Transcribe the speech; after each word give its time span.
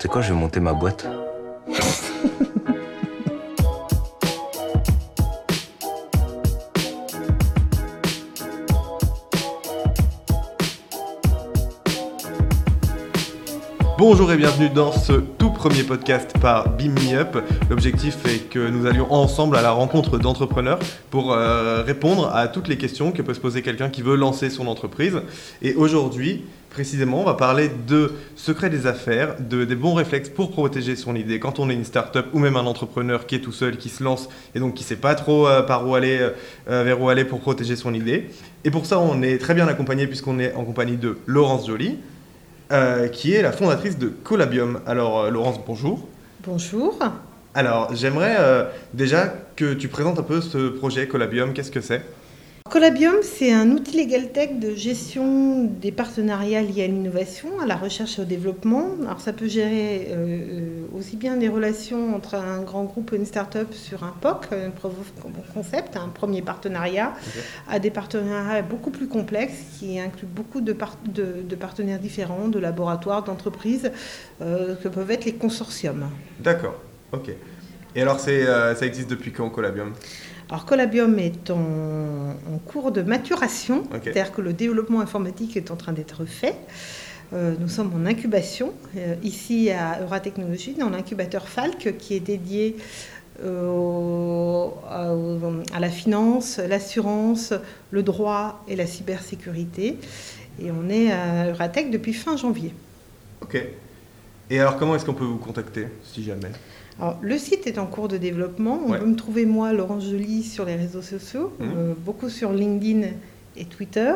C'est 0.00 0.06
quoi, 0.06 0.22
je 0.22 0.32
vais 0.32 0.38
monter 0.38 0.60
ma 0.60 0.74
boîte 0.74 1.08
Bonjour 13.98 14.30
et 14.30 14.36
bienvenue 14.36 14.70
dans 14.70 14.92
ce 14.92 15.14
tout 15.14 15.50
premier 15.50 15.82
podcast 15.82 16.32
par 16.40 16.68
Beam 16.76 16.92
Me 16.92 17.16
Up. 17.16 17.36
L'objectif 17.68 18.24
est 18.26 18.48
que 18.48 18.68
nous 18.68 18.86
allions 18.86 19.12
ensemble 19.12 19.56
à 19.56 19.62
la 19.62 19.72
rencontre 19.72 20.18
d'entrepreneurs 20.18 20.78
pour 21.10 21.32
euh, 21.32 21.82
répondre 21.82 22.32
à 22.32 22.46
toutes 22.46 22.68
les 22.68 22.78
questions 22.78 23.10
que 23.10 23.22
peut 23.22 23.34
se 23.34 23.40
poser 23.40 23.62
quelqu'un 23.62 23.88
qui 23.88 24.02
veut 24.02 24.14
lancer 24.14 24.50
son 24.50 24.68
entreprise. 24.68 25.20
Et 25.62 25.74
aujourd'hui, 25.74 26.44
précisément, 26.78 27.22
on 27.22 27.24
va 27.24 27.34
parler 27.34 27.70
de 27.88 28.12
secret 28.36 28.70
des 28.70 28.86
affaires, 28.86 29.34
de, 29.40 29.64
des 29.64 29.74
bons 29.74 29.94
réflexes 29.94 30.28
pour 30.28 30.52
protéger 30.52 30.94
son 30.94 31.16
idée 31.16 31.40
quand 31.40 31.58
on 31.58 31.68
est 31.70 31.74
une 31.74 31.84
start-up 31.84 32.26
ou 32.32 32.38
même 32.38 32.56
un 32.56 32.66
entrepreneur 32.66 33.26
qui 33.26 33.34
est 33.34 33.40
tout 33.40 33.50
seul, 33.50 33.78
qui 33.78 33.88
se 33.88 34.04
lance 34.04 34.28
et 34.54 34.60
donc 34.60 34.74
qui 34.74 34.84
ne 34.84 34.88
sait 34.88 34.96
pas 34.96 35.16
trop 35.16 35.48
euh, 35.48 35.62
par 35.62 35.88
où 35.88 35.96
aller, 35.96 36.20
euh, 36.70 36.84
vers 36.84 37.02
où 37.02 37.08
aller 37.08 37.24
pour 37.24 37.40
protéger 37.40 37.74
son 37.74 37.94
idée. 37.94 38.30
Et 38.62 38.70
pour 38.70 38.86
ça, 38.86 39.00
on 39.00 39.22
est 39.22 39.38
très 39.38 39.54
bien 39.54 39.66
accompagné 39.66 40.06
puisqu'on 40.06 40.38
est 40.38 40.54
en 40.54 40.64
compagnie 40.64 40.96
de 40.96 41.18
Laurence 41.26 41.66
Joly. 41.66 41.98
Euh, 42.70 43.08
qui 43.08 43.32
est 43.32 43.40
la 43.40 43.50
fondatrice 43.50 43.96
de 43.96 44.08
Collabium. 44.08 44.80
Alors, 44.86 45.20
euh, 45.20 45.30
Laurence, 45.30 45.58
bonjour. 45.66 46.06
Bonjour. 46.46 46.98
Alors, 47.54 47.94
j'aimerais 47.94 48.36
euh, 48.38 48.64
déjà 48.92 49.32
que 49.56 49.72
tu 49.72 49.88
présentes 49.88 50.18
un 50.18 50.22
peu 50.22 50.42
ce 50.42 50.68
projet 50.68 51.08
Collabium. 51.08 51.54
Qu'est-ce 51.54 51.70
que 51.70 51.80
c'est? 51.80 52.04
Collabium, 52.70 53.16
c'est 53.22 53.50
un 53.50 53.70
outil 53.70 53.96
legal 53.96 54.30
tech 54.30 54.58
de 54.58 54.74
gestion 54.74 55.64
des 55.64 55.90
partenariats 55.90 56.60
liés 56.60 56.84
à 56.84 56.86
l'innovation, 56.86 57.60
à 57.60 57.66
la 57.66 57.76
recherche 57.76 58.18
et 58.18 58.22
au 58.22 58.24
développement. 58.26 58.90
Alors 59.02 59.20
ça 59.20 59.32
peut 59.32 59.48
gérer 59.48 60.08
euh, 60.10 60.82
aussi 60.94 61.16
bien 61.16 61.38
des 61.38 61.48
relations 61.48 62.14
entre 62.14 62.34
un 62.34 62.60
grand 62.60 62.84
groupe 62.84 63.14
et 63.14 63.16
une 63.16 63.24
start-up 63.24 63.72
sur 63.72 64.04
un 64.04 64.14
POC, 64.20 64.48
un 64.52 65.52
concept, 65.54 65.96
un 65.96 66.08
premier 66.08 66.42
partenariat, 66.42 67.14
à 67.70 67.78
des 67.78 67.90
partenariats 67.90 68.60
beaucoup 68.60 68.90
plus 68.90 69.08
complexes 69.08 69.78
qui 69.78 69.98
incluent 69.98 70.26
beaucoup 70.26 70.60
de, 70.60 70.76
de, 71.06 71.56
partenaires 71.56 71.98
différents, 71.98 72.48
de 72.48 72.58
laboratoires, 72.58 73.24
d'entreprises, 73.24 73.90
euh, 74.42 74.74
que 74.76 74.88
peuvent 74.88 75.10
être 75.10 75.24
les 75.24 75.34
consortiums. 75.34 76.10
D'accord, 76.40 76.74
ok. 77.12 77.30
Et 77.94 78.02
alors 78.02 78.18
euh, 78.28 78.74
ça 78.74 78.86
existe 78.86 79.08
depuis 79.08 79.32
quand 79.32 79.48
Collabium 79.48 79.92
alors 80.50 80.64
Collabium 80.64 81.18
est 81.18 81.50
en, 81.50 82.36
cours 82.66 82.90
de 82.90 83.02
maturation, 83.02 83.84
c'est-à-dire 83.90 84.32
que 84.32 84.40
le 84.40 84.52
développement 84.52 85.00
informatique 85.00 85.56
est 85.56 85.70
en 85.70 85.76
train 85.76 85.92
d'être 85.92 86.24
fait. 86.24 86.56
Euh, 87.34 87.54
nous 87.60 87.68
sommes 87.68 87.92
en 87.94 88.06
incubation, 88.06 88.72
euh, 88.96 89.14
ici 89.22 89.70
à 89.70 90.00
Euratechnologie, 90.02 90.74
dans 90.74 90.88
l'incubateur 90.88 91.48
Falc, 91.48 91.96
qui 91.98 92.14
est 92.14 92.20
dédié 92.20 92.76
euh, 93.44 94.68
à, 94.88 95.80
la 95.80 95.90
finance, 95.90 96.58
l'assurance, 96.58 97.52
le 97.90 98.02
droit 98.02 98.64
et 98.68 98.76
la 98.76 98.86
cybersécurité. 98.86 99.98
Et 100.60 100.70
on 100.70 100.88
est 100.88 101.12
à 101.12 101.50
Euratech 101.50 101.90
depuis 101.90 102.14
fin 102.14 102.36
janvier. 102.36 102.72
Ok. 103.42 103.62
Et 104.50 104.60
alors 104.60 104.76
comment 104.76 104.94
est-ce 104.94 105.04
qu'on 105.04 105.14
peut 105.14 105.24
vous 105.24 105.38
contacter, 105.38 105.88
si 106.02 106.22
jamais? 106.22 106.50
Le 107.20 107.38
site 107.38 107.66
est 107.66 107.78
en 107.78 107.86
cours 107.86 108.08
de 108.08 108.16
développement. 108.16 108.80
On 108.86 108.92
peut 108.92 109.06
me 109.06 109.14
trouver, 109.14 109.46
moi, 109.46 109.72
Laurence 109.72 110.04
Joly, 110.04 110.42
sur 110.42 110.64
les 110.64 110.74
réseaux 110.74 111.02
sociaux, 111.02 111.52
mmh. 111.58 111.64
euh, 111.64 111.94
beaucoup 111.96 112.28
sur 112.28 112.52
LinkedIn 112.52 113.08
et 113.56 113.64
Twitter. 113.66 114.14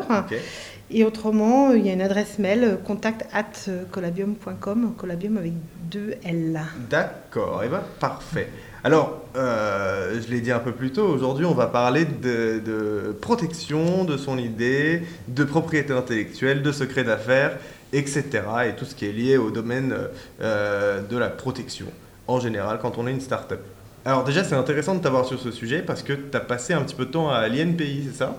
Et 0.91 1.05
autrement, 1.05 1.71
il 1.71 1.85
y 1.85 1.89
a 1.89 1.93
une 1.93 2.01
adresse 2.01 2.39
mail, 2.39 2.77
contact 2.85 3.25
at 3.33 3.71
collabium.com, 3.91 4.93
collabium 4.97 5.37
avec 5.37 5.53
deux 5.89 6.15
L. 6.23 6.59
D'accord, 6.89 7.63
et 7.63 7.67
eh 7.67 7.69
bien 7.69 7.81
parfait. 7.99 8.49
Alors, 8.83 9.23
euh, 9.37 10.19
je 10.21 10.29
l'ai 10.29 10.41
dit 10.41 10.51
un 10.51 10.59
peu 10.59 10.73
plus 10.73 10.91
tôt, 10.91 11.07
aujourd'hui 11.07 11.45
on 11.45 11.53
va 11.53 11.67
parler 11.67 12.03
de, 12.03 13.15
protection 13.21 14.03
de 14.03 14.17
son 14.17 14.37
idée, 14.37 15.03
de 15.29 15.45
propriété 15.45 15.93
intellectuelle, 15.93 16.61
de 16.61 16.71
secret 16.73 17.05
d'affaires, 17.05 17.57
etc. 17.93 18.23
Et 18.67 18.75
tout 18.75 18.85
ce 18.85 18.95
qui 18.95 19.05
est 19.05 19.11
lié 19.11 19.37
au 19.37 19.51
domaine 19.51 19.95
euh, 20.41 21.01
de 21.01 21.17
la 21.17 21.29
protection 21.29 21.85
en 22.27 22.39
général 22.39 22.79
quand 22.81 22.97
on 22.97 23.07
est 23.07 23.11
une 23.11 23.21
start-up. 23.21 23.61
Alors 24.05 24.23
déjà, 24.23 24.43
c'est 24.43 24.55
intéressant 24.55 24.95
de 24.95 25.01
t'avoir 25.01 25.25
sur 25.25 25.39
ce 25.39 25.51
sujet 25.51 25.81
parce 25.81 26.03
que 26.03 26.13
tu 26.13 26.35
as 26.35 26.41
passé 26.41 26.73
un 26.73 26.81
petit 26.81 26.95
peu 26.95 27.05
de 27.05 27.11
temps 27.11 27.29
à 27.29 27.47
l'INPI, 27.47 28.09
c'est 28.09 28.17
ça? 28.17 28.35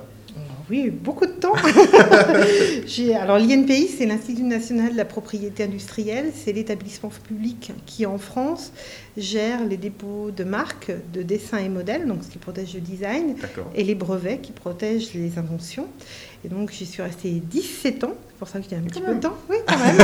Oui, 0.71 0.89
beaucoup 0.91 1.27
de 1.27 1.33
temps. 1.33 1.53
alors 3.21 3.39
l'INPI, 3.39 3.89
c'est 3.89 4.07
l'Institut 4.07 4.45
national 4.45 4.93
de 4.93 4.97
la 4.97 5.05
propriété 5.05 5.65
industrielle. 5.65 6.33
C'est 6.35 6.53
l'établissement 6.53 7.11
public 7.11 7.73
qui, 7.85 8.07
en 8.07 8.17
France, 8.17 8.73
gère 9.17 9.65
les 9.65 9.77
dépôts 9.77 10.31
de 10.35 10.43
marques, 10.43 10.91
de 11.13 11.23
dessins 11.23 11.59
et 11.59 11.69
modèles, 11.69 12.07
donc 12.07 12.25
ce 12.25 12.31
qui 12.31 12.39
protège 12.39 12.73
le 12.75 12.81
design, 12.81 13.37
et 13.75 13.85
les 13.85 13.95
brevets 13.95 14.41
qui 14.41 14.53
protègent 14.53 15.13
les 15.13 15.39
inventions. 15.39 15.87
Et 16.45 16.49
donc 16.49 16.73
j'y 16.73 16.85
suis 16.85 17.03
restée 17.03 17.31
17 17.31 18.05
ans, 18.05 18.15
c'est 18.29 18.39
pour 18.39 18.49
ça 18.49 18.59
que 18.61 18.67
j'ai 18.69 18.77
un 18.77 18.83
petit 18.83 19.01
peu 19.01 19.15
de 19.15 19.21
temps. 19.21 19.37
Oui, 19.49 19.57
quand 19.67 19.79
même. 19.79 19.97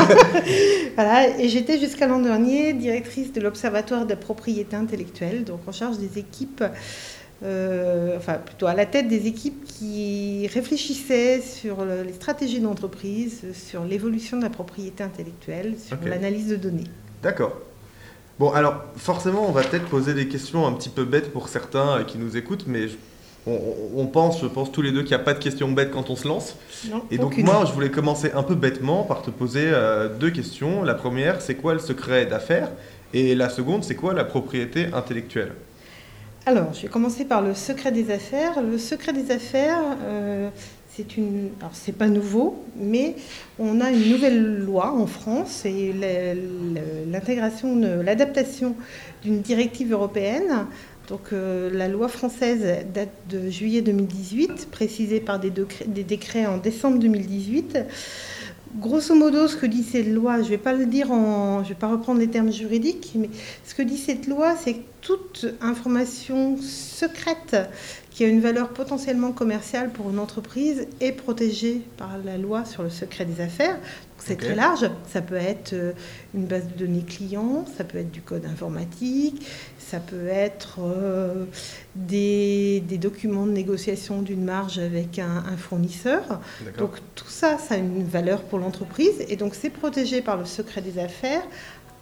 voilà, 0.94 1.38
et 1.38 1.48
j'étais 1.48 1.78
jusqu'à 1.78 2.06
l'an 2.06 2.21
dernier 2.21 2.72
directrice 2.72 3.32
de 3.32 3.41
l'Observatoire 3.41 4.04
de 4.04 4.10
la 4.10 4.16
propriété 4.16 4.77
intellectuelle, 4.77 5.44
donc 5.44 5.60
en 5.66 5.72
charge 5.72 5.98
des 5.98 6.19
équipes 6.19 6.65
euh, 7.43 8.17
enfin 8.17 8.34
plutôt 8.34 8.67
à 8.67 8.75
la 8.75 8.87
tête 8.87 9.09
des 9.09 9.27
équipes 9.27 9.65
qui 9.65 10.49
réfléchissaient 10.53 11.41
sur 11.41 11.84
les 11.84 12.12
stratégies 12.12 12.61
d'entreprise, 12.61 13.45
sur 13.55 13.84
l'évolution 13.84 14.37
de 14.37 14.43
la 14.43 14.51
propriété 14.51 15.03
intellectuelle, 15.03 15.77
sur 15.78 15.97
l'analyse 16.05 16.49
de 16.49 16.56
données. 16.56 16.84
D'accord. 17.23 17.53
Bon, 18.39 18.51
alors 18.53 18.84
forcément, 18.97 19.47
on 19.47 19.53
va 19.53 19.62
peut-être 19.62 19.84
poser 19.84 20.15
des 20.15 20.27
questions 20.27 20.67
un 20.67 20.73
petit 20.73 20.89
peu 20.89 21.05
bêtes 21.05 21.31
pour 21.31 21.49
certains 21.49 21.99
euh, 21.99 22.05
qui 22.05 22.17
nous 22.17 22.39
écoutent, 22.39 22.65
mais 22.67 22.87
on, 23.47 24.07
pense, 24.07 24.41
je 24.41 24.47
pense 24.47 24.72
tous 24.72 24.83
les 24.83 24.93
deux 24.93 25.01
qu'il 25.01 25.17
n'y 25.17 25.21
a 25.21 25.25
pas 25.25 25.34
de 25.34 25.39
questions 25.39 25.71
bêtes 25.72 25.91
quand 25.91 26.09
on 26.09 26.17
se 26.17 26.28
lance. 26.28 26.57
Et 27.11 27.19
donc 27.19 27.37
moi, 27.39 27.65
je 27.67 27.72
voulais 27.72 27.91
commencer 27.91 28.31
un 28.34 28.43
peu 28.43 28.55
bêtement 28.55 29.03
par 29.03 29.22
te 29.22 29.31
poser 29.31 29.65
euh, 29.67 30.09
deux 30.09 30.31
questions. 30.31 30.83
La 30.84 30.95
première, 30.95 31.41
c'est 31.41 31.55
quoi 31.55 31.75
le 31.75 31.81
secret 31.81 32.27
d'affaires? 32.27 32.71
Et 33.12 33.34
la 33.34 33.49
seconde, 33.49 33.84
c'est 33.84 33.95
quoi 33.95 34.15
la 34.15 34.25
propriété 34.25 34.87
intellectuelle? 34.93 35.53
Alors, 36.47 36.73
je 36.73 36.83
vais 36.83 36.89
commencer 36.89 37.27
par 37.27 37.43
le 37.43 37.55
secret 37.55 37.93
des 37.93 38.11
affaires. 38.11 38.62
Le 38.62 38.78
secret 38.78 39.12
des 39.12 39.31
affaires, 39.31 39.97
euh, 40.05 40.49
c'est 40.89 41.19
une. 41.19 41.51
Alors, 41.61 41.73
c'est 41.75 41.93
pas 41.93 42.09
nouveau, 42.09 42.65
mais 42.77 43.15
on 43.59 43.81
a 43.81 43.91
une 43.91 44.09
nouvelle 44.11 44.59
loi 44.59 44.93
en 44.93 45.06
France 45.06 45.67
et 45.67 45.95
l'intégration, 47.06 47.77
l'adaptation 48.03 48.75
d'une 49.23 49.43
directive 49.43 49.93
européenne. 49.93 50.67
Donc, 51.09 51.33
euh, 51.33 51.71
la 51.73 51.89
loi 51.89 52.09
française 52.09 52.87
date 52.95 53.11
de 53.28 53.51
juillet 53.51 53.83
2018, 53.83 54.69
précisée 54.71 55.21
par 55.21 55.41
des, 55.41 55.53
des 55.87 56.05
décrets 56.05 56.47
en 56.47 56.57
décembre 56.57 56.99
2018. 57.01 57.78
Grosso 58.77 59.17
modo, 59.17 59.49
ce 59.49 59.57
que 59.57 59.67
dit 59.67 59.83
cette 59.83 60.07
loi, 60.07 60.37
je 60.39 60.45
ne 60.45 60.49
vais 60.49 60.59
pas 60.59 60.73
le 60.73 60.87
dire 60.87 61.11
en, 61.11 61.65
je 61.65 61.71
vais 61.71 61.75
pas 61.75 61.89
reprendre 61.89 62.21
les 62.21 62.29
termes 62.29 62.53
juridiques, 62.53 63.13
mais 63.17 63.29
ce 63.65 63.75
que 63.75 63.83
dit 63.83 63.99
cette 63.99 64.29
loi, 64.29 64.55
c'est 64.57 64.75
que 64.75 64.85
toute 65.01 65.47
information 65.61 66.57
secrète 66.61 67.57
qui 68.21 68.27
a 68.27 68.29
une 68.29 68.43
valeur 68.43 68.69
potentiellement 68.69 69.33
commerciale 69.33 69.89
pour 69.89 70.11
une 70.11 70.19
entreprise 70.19 70.87
est 71.01 71.13
protégée 71.13 71.81
par 71.97 72.19
la 72.23 72.37
loi 72.37 72.67
sur 72.67 72.83
le 72.83 72.91
secret 72.91 73.25
des 73.25 73.41
affaires. 73.41 73.79
C'est 74.19 74.37
très 74.37 74.55
large. 74.55 74.91
Ça 75.11 75.23
peut 75.23 75.37
être 75.37 75.73
euh, 75.73 75.93
une 76.35 76.45
base 76.45 76.65
de 76.67 76.85
données 76.85 77.03
client, 77.03 77.65
ça 77.79 77.83
peut 77.83 77.97
être 77.97 78.11
du 78.11 78.21
code 78.21 78.45
informatique, 78.45 79.47
ça 79.79 80.01
peut 80.01 80.27
être 80.27 80.81
euh, 80.81 81.47
des, 81.95 82.83
documents 83.01 83.47
de 83.47 83.53
négociation 83.53 84.21
d'une 84.21 84.45
marge 84.45 84.79
avec 84.79 85.19
un, 85.19 85.57
fournisseur. 85.57 86.43
Donc 86.77 86.99
tout 87.15 87.31
ça, 87.31 87.57
ça 87.57 87.77
a 87.77 87.79
une 87.79 88.05
valeur 88.05 88.43
pour 88.43 88.59
l'entreprise 88.59 89.15
et 89.31 89.37
donc 89.37 89.55
c'est 89.55 89.71
protégé 89.71 90.21
par 90.21 90.37
le 90.37 90.45
secret 90.45 90.83
des 90.83 90.99
affaires 90.99 91.43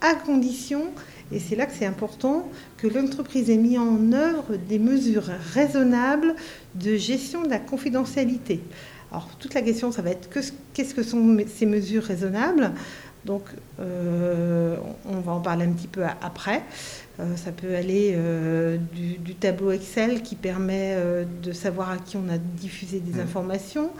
à 0.00 0.14
condition, 0.14 0.92
et 1.32 1.38
c'est 1.38 1.56
là 1.56 1.66
que 1.66 1.72
c'est 1.78 1.86
important, 1.86 2.48
que 2.76 2.86
l'entreprise 2.86 3.50
ait 3.50 3.56
mis 3.56 3.78
en 3.78 4.12
œuvre 4.12 4.56
des 4.56 4.78
mesures 4.78 5.30
raisonnables 5.52 6.34
de 6.74 6.96
gestion 6.96 7.42
de 7.42 7.48
la 7.48 7.58
confidentialité. 7.58 8.60
Alors 9.10 9.28
toute 9.38 9.54
la 9.54 9.62
question, 9.62 9.92
ça 9.92 10.02
va 10.02 10.10
être 10.10 10.28
qu'est-ce 10.74 10.94
que 10.94 11.02
sont 11.02 11.38
ces 11.46 11.66
mesures 11.66 12.02
raisonnables? 12.02 12.72
Donc, 13.24 13.42
euh, 13.80 14.76
on 15.04 15.20
va 15.20 15.32
en 15.32 15.40
parler 15.40 15.64
un 15.64 15.72
petit 15.72 15.86
peu 15.88 16.02
après. 16.22 16.62
Euh, 17.20 17.36
ça 17.36 17.50
peut 17.50 17.74
aller 17.74 18.14
euh, 18.16 18.78
du, 18.94 19.34
tableau 19.34 19.72
Excel 19.72 20.22
qui 20.22 20.34
permet 20.34 20.96
de 21.42 21.52
savoir 21.52 21.90
à 21.90 21.96
qui 21.98 22.16
on 22.16 22.28
a 22.32 22.38
diffusé 22.38 23.00
des 23.00 23.18
mmh. 23.18 23.22
informations, 23.22 23.90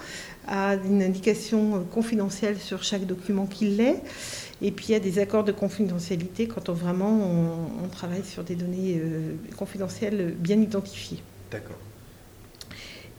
à 0.46 0.76
une 0.76 1.02
indication 1.02 1.84
confidentielle 1.90 2.58
sur 2.58 2.82
chaque 2.82 3.06
document 3.06 3.46
qu'il 3.46 3.76
l'est. 3.76 4.02
Et 4.60 4.72
puis 4.72 4.86
il 4.88 4.92
y 4.92 4.94
a 4.94 5.00
des 5.00 5.18
accords 5.18 5.44
de 5.44 5.52
confidentialité 5.52 6.48
quand 6.48 6.68
on 6.68 6.72
vraiment 6.72 7.20
on, 7.84 7.88
travaille 7.88 8.24
sur 8.24 8.42
des 8.42 8.56
données 8.56 9.00
confidentielles 9.56 10.34
bien 10.38 10.60
identifiées. 10.60 11.22
D'accord. 11.50 11.78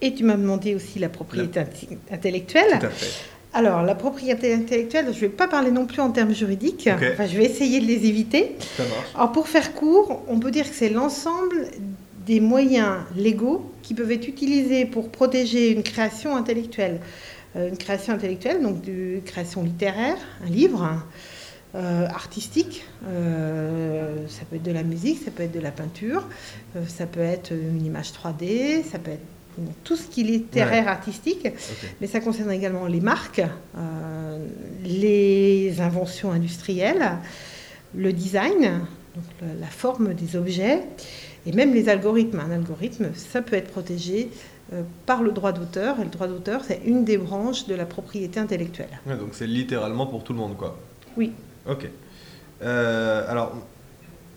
Et 0.01 0.13
tu 0.13 0.23
m'as 0.23 0.35
demandé 0.35 0.75
aussi 0.75 0.99
la 0.99 1.09
propriété 1.09 1.61
intellectuelle. 2.11 2.79
Tout 2.79 2.85
à 2.85 2.89
fait. 2.89 3.23
Alors, 3.53 3.81
la 3.81 3.95
propriété 3.95 4.53
intellectuelle, 4.53 5.05
je 5.05 5.15
ne 5.15 5.21
vais 5.21 5.29
pas 5.29 5.47
parler 5.47 5.71
non 5.71 5.87
plus 5.87 6.01
en 6.01 6.11
termes 6.11 6.33
juridiques. 6.33 6.87
Ok. 6.91 7.03
Enfin, 7.13 7.25
je 7.25 7.35
vais 7.35 7.45
essayer 7.45 7.79
de 7.79 7.85
les 7.85 8.05
éviter. 8.05 8.55
Ça 8.77 8.83
marche. 8.83 9.07
Alors, 9.15 9.31
pour 9.31 9.47
faire 9.47 9.73
court, 9.73 10.23
on 10.27 10.39
peut 10.39 10.51
dire 10.51 10.69
que 10.69 10.75
c'est 10.75 10.89
l'ensemble 10.89 11.67
des 12.27 12.39
moyens 12.39 12.97
légaux 13.15 13.71
qui 13.81 13.95
peuvent 13.95 14.11
être 14.11 14.27
utilisés 14.27 14.85
pour 14.85 15.09
protéger 15.09 15.71
une 15.71 15.81
création 15.81 16.35
intellectuelle. 16.35 16.99
Euh, 17.59 17.69
une 17.69 17.77
création 17.77 18.13
intellectuelle, 18.13 18.61
donc 18.61 18.87
une 18.87 19.21
création 19.21 19.63
littéraire, 19.63 20.17
un 20.45 20.49
livre, 20.49 21.03
euh, 21.75 22.07
artistique, 22.07 22.83
euh, 23.05 24.27
ça 24.27 24.41
peut 24.49 24.55
être 24.55 24.63
de 24.63 24.71
la 24.71 24.81
musique, 24.81 25.21
ça 25.23 25.29
peut 25.29 25.43
être 25.43 25.51
de 25.51 25.59
la 25.59 25.69
peinture, 25.69 26.27
euh, 26.75 26.81
ça 26.87 27.05
peut 27.05 27.19
être 27.19 27.51
une 27.51 27.85
image 27.85 28.11
3D, 28.11 28.83
ça 28.83 28.97
peut 28.97 29.11
être 29.11 29.25
tout 29.83 29.95
ce 29.95 30.07
qui 30.07 30.21
est 30.21 30.23
littéraire, 30.23 30.87
artistique, 30.87 31.47
mais 32.01 32.07
ça 32.07 32.21
concerne 32.21 32.49
également 32.51 32.85
les 32.85 33.01
marques, 33.01 33.41
les 34.85 35.75
inventions 35.81 36.31
industrielles, 36.31 37.17
le 37.93 38.13
design, 38.13 38.79
donc 39.15 39.49
la 39.59 39.67
forme 39.67 40.13
des 40.13 40.37
objets, 40.37 40.79
et 41.49 41.51
même 41.51 41.73
les 41.73 41.89
algorithmes. 41.89 42.39
Un 42.39 42.51
algorithme, 42.51 43.09
ça 43.15 43.41
peut 43.41 43.55
être 43.55 43.71
protégé 43.71 44.29
euh, 44.71 44.83
par 45.05 45.23
le 45.23 45.31
droit 45.31 45.51
d'auteur, 45.51 45.99
et 45.99 46.03
le 46.03 46.09
droit 46.09 46.27
d'auteur, 46.27 46.61
c'est 46.63 46.81
une 46.85 47.03
des 47.03 47.17
branches 47.17 47.65
de 47.65 47.73
la 47.73 47.85
propriété 47.85 48.39
intellectuelle. 48.39 48.99
Ouais, 49.07 49.17
donc 49.17 49.29
c'est 49.31 49.47
littéralement 49.47 50.05
pour 50.05 50.23
tout 50.23 50.33
le 50.33 50.39
monde, 50.39 50.55
quoi. 50.55 50.77
Oui. 51.17 51.31
Ok. 51.67 51.87
Euh, 52.61 53.23
alors, 53.27 53.55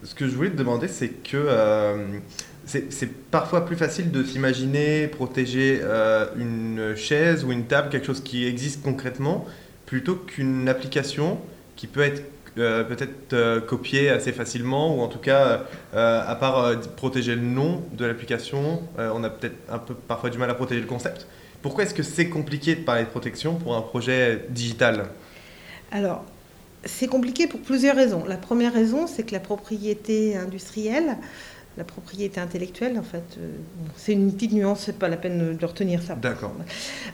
ce 0.03 0.15
que 0.15 0.27
je 0.27 0.35
voulais 0.35 0.51
te 0.51 0.57
demander, 0.57 0.89
c'est 0.89 1.11
que 1.11 1.37
euh, 1.37 2.19
c'est 2.65 2.91
c'est 2.91 3.13
parfois 3.31 3.67
plus 3.67 3.77
facile 3.77 4.11
de 4.11 4.25
s'imaginer 4.25 5.07
protéger 5.07 5.81
euh, 5.83 6.27
une 6.37 6.97
chaise 6.97 7.45
ou 7.45 7.53
une 7.53 7.65
table, 7.65 7.91
quelque 7.91 8.07
chose 8.07 8.23
qui 8.23 8.47
existe 8.47 8.83
concrètement, 8.83 9.45
plutôt 9.85 10.15
qu'une 10.15 10.67
application 10.69 11.39
qui 11.77 11.87
peut 11.87 12.01
être 12.01 12.23
euh, 12.59 12.85
peut-être 12.85 13.33
euh, 13.33 13.61
copiée 13.61 14.11
assez 14.11 14.33
facilement, 14.33 14.97
ou 14.97 15.01
en 15.01 15.09
tout 15.09 15.19
cas, 15.19 15.63
euh, 15.95 16.23
à 16.27 16.35
part 16.35 16.73
protéger 16.97 17.35
le 17.35 17.43
nom 17.43 17.83
de 17.93 18.05
l'application, 18.05 18.83
on 18.99 19.25
a 19.25 19.31
peut-être 19.31 19.57
un 19.71 19.79
peu 19.79 19.95
parfois 19.95 20.31
du 20.31 20.39
mal 20.39 20.51
à 20.51 20.55
protéger 20.55 20.81
le 20.81 20.87
concept. 20.87 21.27
Pourquoi 21.63 21.85
est-ce 21.85 21.95
que 21.95 22.03
c'est 22.03 22.29
compliqué 22.29 22.75
de 22.75 22.81
parler 22.81 23.05
de 23.05 23.09
protection 23.09 23.55
pour 23.55 23.77
un 23.77 23.83
projet 23.83 24.47
digital? 24.51 25.07
Alors, 25.93 26.25
c'est 26.85 27.07
compliqué 27.07 27.47
pour 27.47 27.61
plusieurs 27.61 27.97
raisons. 27.97 28.25
La 28.27 28.37
première 28.37 28.73
raison, 28.73 29.07
c'est 29.07 29.23
que 29.23 29.33
la 29.33 29.41
propriété 29.41 30.37
industrielle, 30.37 31.17
la 31.77 31.85
propriété 31.85 32.41
intellectuelle, 32.41 32.99
en 32.99 33.03
fait, 33.03 33.23
euh, 33.39 33.49
c'est 33.97 34.13
une 34.13 34.33
petite 34.33 34.53
nuance, 34.53 34.83
c'est 34.87 34.99
pas 34.99 35.09
la 35.09 35.17
peine 35.17 35.57
de 35.57 35.67
retenir 35.67 36.03
ça. 36.03 36.17
D'accord. 36.17 36.53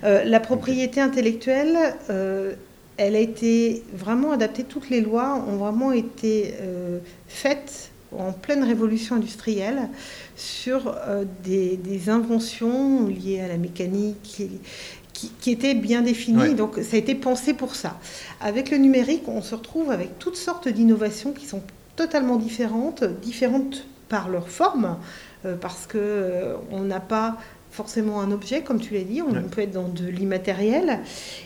Euh, 0.05 0.25
la 0.25 0.41
propriété 0.41 1.00
intellectuelle, 1.00 1.76
euh, 2.11 2.55
elle 2.99 3.17
a 3.17 3.21
été 3.21 3.83
vraiment 3.95 4.33
adaptée, 4.33 4.65
toutes 4.65 4.91
les 4.91 5.00
lois 5.00 5.43
ont 5.49 5.56
vraiment 5.56 5.93
été 5.93 6.55
euh, 6.61 6.99
faites 7.27 7.91
en 8.17 8.33
pleine 8.33 8.65
révolution 8.65 9.17
industrielle 9.17 9.89
sur 10.37 10.95
euh, 11.06 11.25
des, 11.45 11.77
des 11.77 12.09
inventions 12.11 13.06
liées 13.06 13.41
à 13.41 13.49
la 13.49 13.56
mécanique 13.59 14.17
qui, 14.23 15.31
qui- 15.41 15.50
étaient 15.50 15.75
bien 15.75 16.03
définies. 16.03 16.39
Ouais. 16.39 16.55
Donc 16.55 16.77
ça 16.83 16.97
a 16.97 16.99
été 16.99 17.15
pensé 17.15 17.55
pour 17.55 17.75
ça. 17.75 17.99
Avec 18.41 18.71
le 18.71 18.79
numérique, 18.79 19.25
on 19.29 19.43
se 19.43 19.55
retrouve 19.55 19.91
avec 19.91 20.19
toutes 20.19 20.37
sortes 20.37 20.69
d'innovations 20.69 21.33
qui 21.33 21.47
sont 21.47 21.62
totalement 21.97 22.37
différentes, 22.37 23.05
différentes 23.05 23.87
par 24.09 24.29
leur 24.29 24.49
forme, 24.49 24.97
euh, 25.44 25.55
parce 25.56 25.87
que 25.87 26.55
on 26.71 26.81
n'a 26.83 27.01
pas 27.01 27.37
forcément 27.70 28.20
un 28.20 28.31
objet, 28.32 28.62
comme 28.62 28.81
tu 28.81 28.94
l'as 28.94 29.03
dit, 29.05 29.23
on 29.23 29.32
Ouais. 29.32 29.41
peut 29.50 29.61
être 29.62 29.73
dans 29.73 29.88
de 29.88 30.06
l'immatériel, 30.09 31.00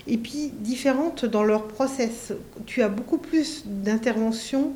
et 0.07 0.17
puis 0.19 0.53
différentes 0.61 1.25
dans 1.25 1.45
leur 1.45 1.67
process. 1.69 2.33
Tu 2.67 2.83
as 2.83 2.89
beaucoup 2.89 3.19
plus 3.19 3.65
d'interventions 3.67 4.73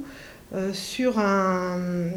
euh, 0.54 0.72
sur 0.72 1.19
un 1.19 2.10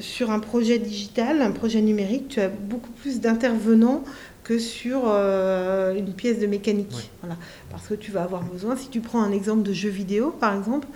sur 0.00 0.30
un 0.30 0.40
projet 0.40 0.78
digital, 0.78 1.40
un 1.40 1.52
projet 1.52 1.80
numérique, 1.80 2.28
tu 2.28 2.40
as 2.40 2.48
beaucoup 2.48 2.90
plus 2.90 3.20
d'intervenants 3.20 4.04
que 4.44 4.58
sur 4.58 5.02
euh, 5.06 5.94
une 5.94 6.12
pièce 6.12 6.38
de 6.38 6.46
mécanique. 6.46 6.90
Ouais. 6.92 7.02
Voilà. 7.22 7.36
Parce 7.70 7.86
que 7.86 7.94
tu 7.94 8.10
vas 8.10 8.22
avoir 8.24 8.42
besoin, 8.42 8.76
si 8.76 8.88
tu 8.88 9.00
prends 9.00 9.22
un 9.22 9.32
exemple 9.32 9.62
de 9.62 9.72
jeu 9.72 9.88
vidéo, 9.88 10.34
par 10.38 10.54
exemple, 10.56 10.86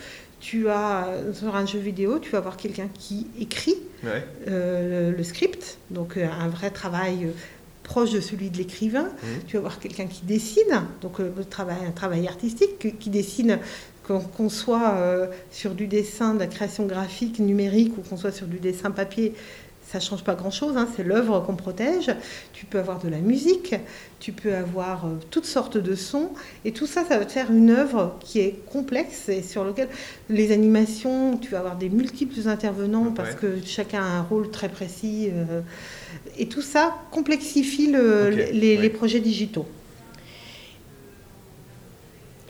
tu 0.44 0.68
as 0.68 1.06
sur 1.32 1.56
un 1.56 1.64
jeu 1.64 1.78
vidéo, 1.78 2.18
tu 2.18 2.30
vas 2.30 2.38
avoir 2.38 2.56
quelqu'un 2.58 2.88
qui 2.92 3.26
écrit 3.40 3.76
Ouais. 4.02 4.22
euh, 4.48 5.10
le, 5.10 5.16
le 5.16 5.24
script, 5.24 5.78
donc 5.90 6.18
euh, 6.18 6.26
un 6.28 6.48
vrai 6.48 6.68
travail 6.70 7.24
euh, 7.24 7.30
proche 7.82 8.10
de 8.10 8.20
celui 8.20 8.50
de 8.50 8.58
l'écrivain. 8.58 9.04
Mhm. 9.04 9.44
Tu 9.46 9.54
vas 9.54 9.60
avoir 9.60 9.78
quelqu'un 9.78 10.06
qui 10.06 10.22
dessine, 10.26 10.82
donc 11.00 11.20
euh, 11.20 11.30
le 11.34 11.44
travail, 11.46 11.78
un 11.88 11.92
travail 11.92 12.28
artistique, 12.28 12.78
qui, 12.78 12.92
qui 12.92 13.08
dessine, 13.08 13.58
qu'on 14.06 14.50
soit 14.50 14.96
euh, 14.96 15.28
sur 15.50 15.74
du 15.74 15.86
dessin, 15.86 16.34
de 16.34 16.40
la 16.40 16.46
création 16.46 16.84
graphique, 16.84 17.38
numérique, 17.38 17.96
ou 17.96 18.02
qu'on 18.02 18.18
soit 18.18 18.32
sur 18.32 18.46
du 18.46 18.58
dessin 18.58 18.90
papier, 18.90 19.32
ça 19.94 20.00
change 20.00 20.24
pas 20.24 20.34
grand-chose, 20.34 20.76
hein, 20.76 20.88
c'est 20.96 21.04
l'œuvre 21.04 21.38
qu'on 21.40 21.54
protège. 21.54 22.10
Tu 22.52 22.66
peux 22.66 22.80
avoir 22.80 22.98
de 22.98 23.08
la 23.08 23.18
musique, 23.18 23.76
tu 24.18 24.32
peux 24.32 24.52
avoir 24.52 25.06
euh, 25.06 25.10
toutes 25.30 25.44
sortes 25.46 25.76
de 25.78 25.94
sons, 25.94 26.30
et 26.64 26.72
tout 26.72 26.88
ça, 26.88 27.04
ça 27.04 27.16
va 27.16 27.24
te 27.24 27.30
faire 27.30 27.52
une 27.52 27.70
œuvre 27.70 28.16
qui 28.18 28.40
est 28.40 28.58
complexe 28.72 29.28
et 29.28 29.40
sur 29.42 29.62
lequel 29.62 29.88
les 30.28 30.50
animations, 30.50 31.36
tu 31.36 31.50
vas 31.52 31.60
avoir 31.60 31.76
des 31.76 31.88
multiples 31.90 32.48
intervenants 32.48 33.12
parce 33.12 33.30
Ouais. 33.30 33.36
que 33.40 33.58
chacun 33.64 34.00
a 34.02 34.06
un 34.18 34.22
rôle 34.22 34.50
très 34.50 34.68
précis. 34.68 35.28
euh, 35.32 35.60
et 36.38 36.46
tout 36.48 36.62
ça 36.62 36.96
complexifie 37.12 37.86
le- 37.92 38.30
les, 38.30 38.76
ouais. 38.76 38.82
les 38.82 38.90
projets 38.90 39.20
digitaux. 39.20 39.66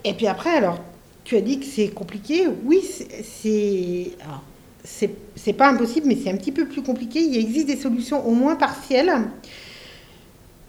Et 0.03 0.13
puis 0.13 0.25
après, 0.27 0.49
alors, 0.51 0.79
tu 1.23 1.35
as 1.37 1.41
dit 1.41 1.59
que 1.59 1.65
c'est 1.65 1.89
compliqué. 1.89 2.47
Oui, 2.63 2.81
c'est- 2.83 4.11
c'est. 4.85 5.53
pas 5.53 5.69
impossible, 5.69 6.07
mais 6.07 6.17
c'est 6.21 6.29
un 6.29 6.37
petit 6.37 6.51
peu 6.51 6.65
plus 6.65 6.81
compliqué. 6.81 7.19
Il 7.19 7.37
existe 7.37 7.67
des 7.67 7.77
solutions 7.77 8.25
au 8.27 8.31
moins 8.31 8.55
partielles. 8.55 9.11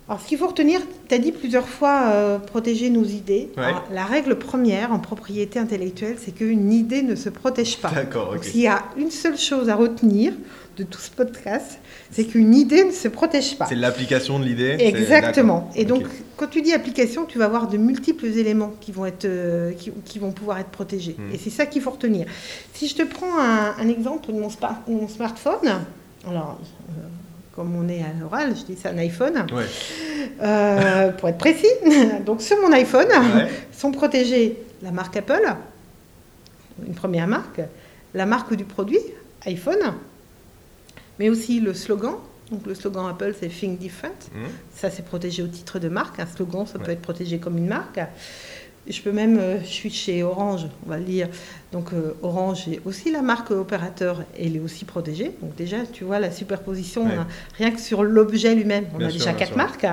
Alors, 0.08 0.20
ce 0.20 0.28
qu'il 0.28 0.38
faut 0.38 0.46
retenir, 0.46 0.80
tu 1.08 1.14
as 1.14 1.18
dit 1.18 1.32
plusieurs 1.32 1.66
fois 1.68 2.02
euh, 2.06 2.38
protéger 2.38 2.90
nos 2.90 3.04
idées. 3.04 3.50
Ouais. 3.56 3.64
Alors, 3.64 3.84
la 3.92 4.04
règle 4.04 4.38
première 4.38 4.92
en 4.92 5.00
propriété 5.00 5.58
intellectuelle, 5.58 6.16
c'est 6.24 6.32
qu'une 6.32 6.72
idée 6.72 7.02
ne 7.02 7.16
se 7.16 7.28
protège 7.28 7.78
pas. 7.78 7.90
D'accord, 7.90 8.36
s'il 8.40 8.60
y 8.60 8.68
a 8.68 8.84
une 8.96 9.10
seule 9.10 9.36
chose 9.36 9.68
à 9.68 9.74
retenir 9.74 10.32
de 10.76 10.84
tout 10.84 11.00
ce 11.00 11.10
podcast, 11.10 11.78
c'est 12.10 12.24
qu'une 12.24 12.54
idée 12.54 12.84
ne 12.84 12.90
se 12.92 13.08
protège 13.08 13.56
pas. 13.56 13.66
C'est 13.66 13.74
l'application 13.74 14.38
de 14.38 14.44
l'idée. 14.44 14.76
Exactement. 14.78 15.70
Et 15.74 15.84
donc, 15.84 16.04
quand 16.36 16.48
tu 16.48 16.60
dis 16.62 16.72
application, 16.74 17.24
tu 17.24 17.38
vas 17.38 17.46
avoir 17.46 17.68
de 17.68 17.76
multiples 17.78 18.26
éléments 18.26 18.74
qui 18.80 18.92
vont, 18.92 19.06
être, 19.06 19.24
euh, 19.24 19.72
qui, 19.72 19.90
qui 20.04 20.18
vont 20.18 20.32
pouvoir 20.32 20.58
être 20.58 20.68
protégés. 20.68 21.16
Mhm. 21.18 21.34
Et 21.34 21.38
c'est 21.38 21.50
ça 21.50 21.64
qu'il 21.66 21.80
faut 21.82 21.90
retenir. 21.90 22.26
Si 22.74 22.88
je 22.88 22.94
te 22.96 23.02
prends 23.02 23.38
un, 23.38 23.74
un 23.78 23.88
exemple 23.88 24.28
de 24.32 24.38
mon, 24.38 24.50
spa- 24.50 24.82
mon 24.86 25.08
smartphone, 25.08 25.80
alors, 26.28 26.58
euh, 26.90 26.92
comme 27.54 27.74
on 27.74 27.88
est 27.88 28.00
à 28.02 28.12
l'oral, 28.20 28.54
je 28.54 28.64
dis 28.70 28.78
c'est 28.80 28.88
un 28.90 28.98
iPhone, 28.98 29.46
Ouais. 29.54 29.64
euh, 30.42 31.08
pour 31.12 31.28
être 31.30 31.38
précis. 31.38 31.66
Donc, 32.26 32.42
sur 32.42 32.56
mon 32.60 32.72
iPhone, 32.72 33.08
Ouais. 33.08 33.48
sont 33.72 33.92
protégés 33.92 34.58
la 34.82 34.90
marque 34.90 35.16
Apple, 35.16 35.54
une 36.86 36.94
première 36.94 37.26
marque, 37.26 37.60
la 38.12 38.26
marque 38.26 38.54
du 38.54 38.64
produit, 38.64 38.98
iPhone, 39.46 39.78
mais 41.18 41.28
aussi 41.28 41.60
le 41.60 41.74
slogan. 41.74 42.14
Donc 42.50 42.66
le 42.66 42.74
slogan 42.74 43.08
Apple, 43.10 43.34
c'est 43.40 43.48
Think 43.48 43.78
Different. 43.78 44.12
Mhm. 44.34 44.46
Ça, 44.74 44.90
c'est 44.90 45.04
protégé 45.04 45.42
au 45.42 45.48
titre 45.48 45.78
de 45.78 45.88
marque. 45.88 46.20
Un 46.20 46.26
slogan, 46.26 46.64
ça 46.66 46.78
Ouais. 46.78 46.84
peut 46.84 46.90
être 46.92 47.02
protégé 47.02 47.38
comme 47.38 47.58
une 47.58 47.66
marque. 47.66 47.98
Je 48.88 49.00
peux 49.02 49.10
même, 49.10 49.36
euh, 49.38 49.58
je 49.62 49.66
suis 49.66 49.90
chez 49.90 50.22
Orange, 50.22 50.66
on 50.86 50.90
va 50.90 50.98
le 50.98 51.04
dire. 51.04 51.28
Donc 51.72 51.92
euh, 51.92 52.14
Orange 52.22 52.68
est 52.68 52.80
aussi 52.84 53.10
la 53.10 53.20
marque 53.20 53.50
opérateur 53.50 54.22
et 54.38 54.46
elle 54.46 54.54
est 54.54 54.60
aussi 54.60 54.84
protégée. 54.84 55.32
Donc 55.42 55.56
déjà, 55.56 55.78
tu 55.92 56.04
vois 56.04 56.20
la 56.20 56.30
superposition, 56.30 57.04
Ouais. 57.04 57.10
on 57.16 57.20
a- 57.22 57.26
rien 57.58 57.72
que 57.72 57.80
sur 57.80 58.04
l'objet 58.04 58.54
lui-même, 58.54 58.84
on 58.94 58.98
Bien 58.98 59.08
a 59.08 59.10
sûr, 59.10 59.18
déjà 59.18 59.32
quatre 59.32 59.48
sûr. 59.48 59.56
marques. 59.56 59.86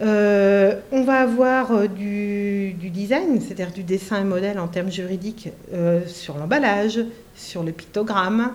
Euh, 0.00 0.74
on 0.90 1.04
va 1.04 1.20
avoir 1.20 1.70
euh, 1.72 1.86
du, 1.86 2.72
du 2.72 2.88
design, 2.90 3.40
c'est-à-dire 3.40 3.70
du 3.72 3.82
dessin 3.84 4.20
et 4.22 4.24
modèle 4.24 4.58
en 4.58 4.66
termes 4.66 4.90
juridiques 4.90 5.50
euh, 5.74 6.00
sur 6.06 6.38
l'emballage, 6.38 6.98
sur 7.36 7.62
le 7.62 7.72
pictogramme, 7.72 8.52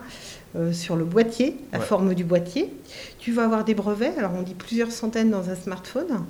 euh, 0.56 0.72
sur 0.74 0.96
le 0.96 1.04
boîtier, 1.04 1.58
la 1.74 1.80
Ouais. 1.80 1.86
forme 1.86 2.14
du 2.14 2.24
boîtier. 2.24 2.72
Tu 3.20 3.32
vas 3.32 3.44
avoir 3.44 3.66
des 3.66 3.74
brevets, 3.74 4.14
alors 4.18 4.32
on 4.38 4.42
dit 4.42 4.54
plusieurs 4.54 4.92
centaines 4.92 5.30
dans 5.30 5.50
un 5.50 5.56
smartphone, 5.56 6.26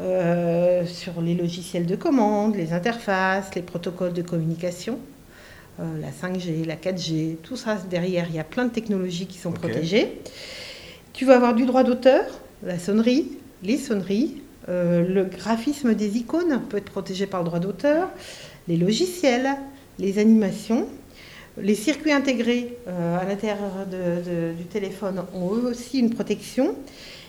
euh, 0.00 0.84
sur 0.86 1.20
les 1.20 1.34
logiciels 1.34 1.86
de 1.86 1.96
commande, 1.96 2.56
les 2.56 2.72
interfaces, 2.72 3.54
les 3.54 3.62
protocoles 3.62 4.12
de 4.12 4.22
communication, 4.22 4.98
euh, 5.80 5.84
la 6.00 6.10
5G, 6.10 6.64
la 6.66 6.76
4G, 6.76 7.36
tout 7.42 7.56
ça 7.56 7.76
derrière, 7.88 8.26
il 8.28 8.34
y 8.34 8.38
a 8.38 8.44
plein 8.44 8.66
de 8.66 8.70
technologies 8.72 9.26
qui 9.26 9.38
sont 9.38 9.52
protégées. 9.52 10.20
Tu 11.12 11.24
vas 11.24 11.36
avoir 11.36 11.54
du 11.54 11.64
droit 11.64 11.84
d'auteur, 11.84 12.24
la 12.64 12.78
sonnerie, 12.78 13.28
les 13.62 13.78
sonneries, 13.78 14.42
le 14.66 15.24
graphisme 15.24 15.94
des 15.94 16.16
icônes 16.16 16.60
peut 16.70 16.78
être 16.78 16.90
protégé 16.90 17.26
par 17.26 17.40
le 17.42 17.46
droit 17.46 17.60
d'auteur, 17.60 18.08
les 18.66 18.76
logiciels, 18.76 19.56
les 19.98 20.18
animations. 20.18 20.86
Les 21.56 21.74
circuits 21.74 22.12
intégrés 22.12 22.76
euh, 22.88 23.18
à 23.18 23.24
l'intérieur 23.24 23.86
de- 23.90 24.50
de- 24.50 24.52
du 24.54 24.64
téléphone 24.64 25.24
ont 25.34 25.54
eux 25.54 25.66
aussi 25.66 26.00
une 26.00 26.10
protection. 26.10 26.74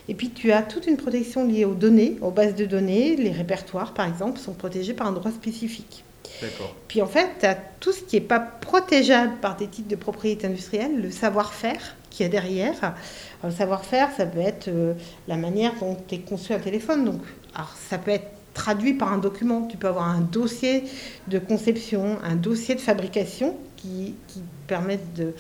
Et 0.08 0.13
puis 0.15 0.29
tu 0.32 0.51
as 0.51 0.62
toute 0.63 0.88
une 0.88 0.98
protection 0.98 1.48
liée 1.48 1.65
aux 1.65 1.74
données, 1.75 2.17
aux 2.22 2.32
bases 2.32 2.55
de 2.55 2.65
données. 2.65 3.15
Les 3.15 3.32
répertoires, 3.32 3.94
par 3.94 4.08
exemple, 4.08 4.39
sont 4.39 4.53
protégés 4.53 4.94
par 4.94 5.08
un 5.08 5.12
droit 5.12 5.32
spécifique. 5.32 6.03
D'accord. 6.41 6.75
Puis 6.88 7.01
en 7.01 7.08
fait, 7.08 7.29
tu 7.39 7.46
as 7.46 7.55
tout 7.79 7.91
ce 7.91 8.01
qui 8.01 8.15
n'est 8.15 8.22
pas 8.22 8.39
protégeable 8.39 9.34
par 9.41 9.55
des 9.58 9.67
titres 9.67 9.88
de 9.88 9.96
propriété 9.96 10.48
industrielle, 10.48 11.01
le 11.01 11.12
savoir-faire 11.12 11.96
qu'il 12.10 12.24
y 12.24 12.27
a 12.27 12.29
derrière. 12.29 12.74
Alors, 12.84 12.96
le 13.44 13.51
savoir-faire, 13.51 14.10
ça 14.17 14.25
peut 14.25 14.39
être 14.39 14.67
euh, 14.70 14.94
la 15.27 15.38
manière 15.38 15.74
dont 15.79 15.98
est 16.12 16.20
conçu 16.20 16.53
un 16.53 16.60
téléphone. 16.60 17.05
Donc, 17.05 17.22
alors, 17.53 17.74
ça 17.89 17.98
peut 17.98 18.12
être 18.12 18.27
traduit 18.53 18.94
par 18.94 19.13
un 19.13 19.17
document. 19.17 19.67
Tu 19.67 19.77
peux 19.77 19.88
avoir 19.88 20.08
un 20.10 20.22
dossier 20.22 20.84
de 21.27 21.39
conception, 21.39 22.17
un 22.24 22.36
dossier 22.36 22.74
de 22.75 22.79
fabrication 22.82 23.55
qui, 23.77 24.15
qui 24.27 24.41
permettent 24.67 25.13
de, 25.13 25.34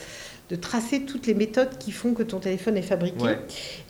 de 0.49 0.55
tracer 0.55 1.01
toutes 1.01 1.25
les 1.25 1.33
méthodes 1.33 1.77
qui 1.79 1.91
font 1.91 2.13
que 2.13 2.23
ton 2.23 2.39
téléphone 2.39 2.77
est 2.77 2.83
fabriqué. 2.83 3.23
Ouais. 3.23 3.39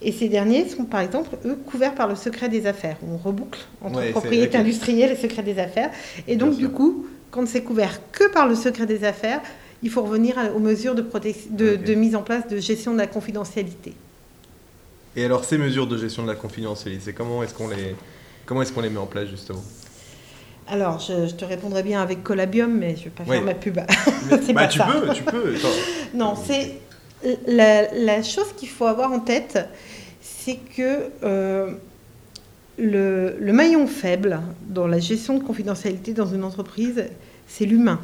Et 0.00 0.12
ces 0.12 0.28
derniers 0.28 0.68
sont 0.68 0.84
par 0.84 1.00
exemple, 1.00 1.36
eux, 1.44 1.56
couverts 1.66 1.94
par 1.94 2.08
le 2.08 2.14
secret 2.14 2.48
des 2.48 2.66
affaires. 2.66 2.96
On 3.06 3.16
reboucle 3.16 3.60
entre 3.82 3.98
Ouais, 3.98 4.10
propriété 4.10 4.56
industrielle 4.56 5.12
et 5.12 5.16
secret 5.16 5.42
des 5.42 5.58
affaires. 5.58 5.90
Et 6.26 6.36
donc, 6.36 6.56
du 6.56 6.68
coup, 6.68 7.06
quand 7.30 7.46
c'est 7.46 7.62
couvert 7.62 8.00
que 8.12 8.30
par 8.32 8.48
le 8.48 8.54
secret 8.54 8.86
des 8.86 9.04
affaires, 9.04 9.42
il 9.82 9.90
faut 9.90 10.02
revenir 10.02 10.36
aux 10.54 10.58
mesures 10.58 10.94
de, 10.94 11.94
mise 11.94 12.16
en 12.16 12.22
place 12.22 12.48
de 12.48 12.58
gestion 12.58 12.92
de 12.92 12.98
la 12.98 13.06
confidentialité. 13.06 13.92
Et 15.14 15.24
alors, 15.24 15.44
ces 15.44 15.58
mesures 15.58 15.86
de 15.86 15.98
gestion 15.98 16.22
de 16.22 16.28
la 16.28 16.34
confidentialité, 16.34 17.12
comment 17.12 17.42
est-ce 17.42 17.54
qu'on 17.54 17.68
les, 17.68 17.94
comment 18.46 18.62
est-ce 18.62 18.72
qu'on 18.72 18.80
les 18.80 18.90
met 18.90 18.98
en 18.98 19.06
place 19.06 19.28
justement? 19.28 19.62
Alors, 20.68 20.98
je, 20.98 21.28
je 21.28 21.34
te 21.34 21.44
répondrai 21.44 21.82
bien 21.82 22.02
avec 22.02 22.22
Collabium, 22.22 22.72
mais 22.76 22.96
je 22.96 23.00
ne 23.00 23.04
vais 23.04 23.10
pas 23.10 23.22
Ouais. 23.24 23.36
faire 23.36 23.44
ma 23.44 23.54
pub. 23.54 23.78
C'est 24.44 24.52
Bah, 24.52 24.66
tu 24.66 24.78
ça. 24.78 24.86
peux, 24.86 25.12
tu 25.12 25.22
peux. 25.22 25.54
Non, 26.14 26.34
c'est 26.36 26.74
la, 27.46 27.92
la 27.94 28.22
chose 28.22 28.52
qu'il 28.56 28.68
faut 28.68 28.86
avoir 28.86 29.12
en 29.12 29.20
tête, 29.20 29.58
c'est 30.20 30.56
que 30.76 31.10
euh, 31.22 31.72
le, 32.78 33.36
le 33.38 33.52
maillon 33.52 33.86
faible 33.86 34.40
dans 34.68 34.86
la 34.86 34.98
gestion 34.98 35.38
de 35.38 35.42
confidentialité 35.42 36.12
dans 36.12 36.26
une 36.26 36.44
entreprise, 36.44 37.04
c'est 37.46 37.64
l'humain. 37.64 38.00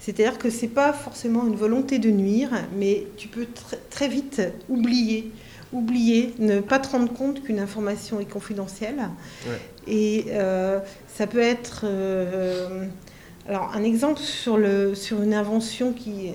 C'est-à-dire 0.00 0.38
que 0.38 0.48
c'est 0.48 0.68
pas 0.68 0.92
forcément 0.92 1.46
une 1.46 1.56
volonté 1.56 1.98
de 1.98 2.10
nuire, 2.10 2.50
mais 2.78 3.04
tu 3.16 3.28
peux 3.28 3.42
tr- 3.42 3.76
très 3.90 4.08
vite 4.08 4.40
oublier, 4.68 5.30
oublier, 5.72 6.34
ne 6.38 6.60
pas 6.60 6.78
te 6.78 6.88
rendre 6.88 7.12
compte 7.12 7.42
qu'une 7.42 7.60
information 7.60 8.20
est 8.20 8.30
confidentielle. 8.30 9.08
Ouais. 9.46 9.60
Et 9.86 10.26
euh, 10.30 10.80
ça 11.14 11.26
peut 11.26 11.40
être, 11.40 11.82
euh, 11.84 12.84
alors 13.48 13.72
un 13.74 13.82
exemple 13.82 14.20
sur 14.20 14.56
le 14.56 14.94
sur 14.94 15.22
une 15.22 15.34
invention 15.34 15.92
qui 15.92 16.32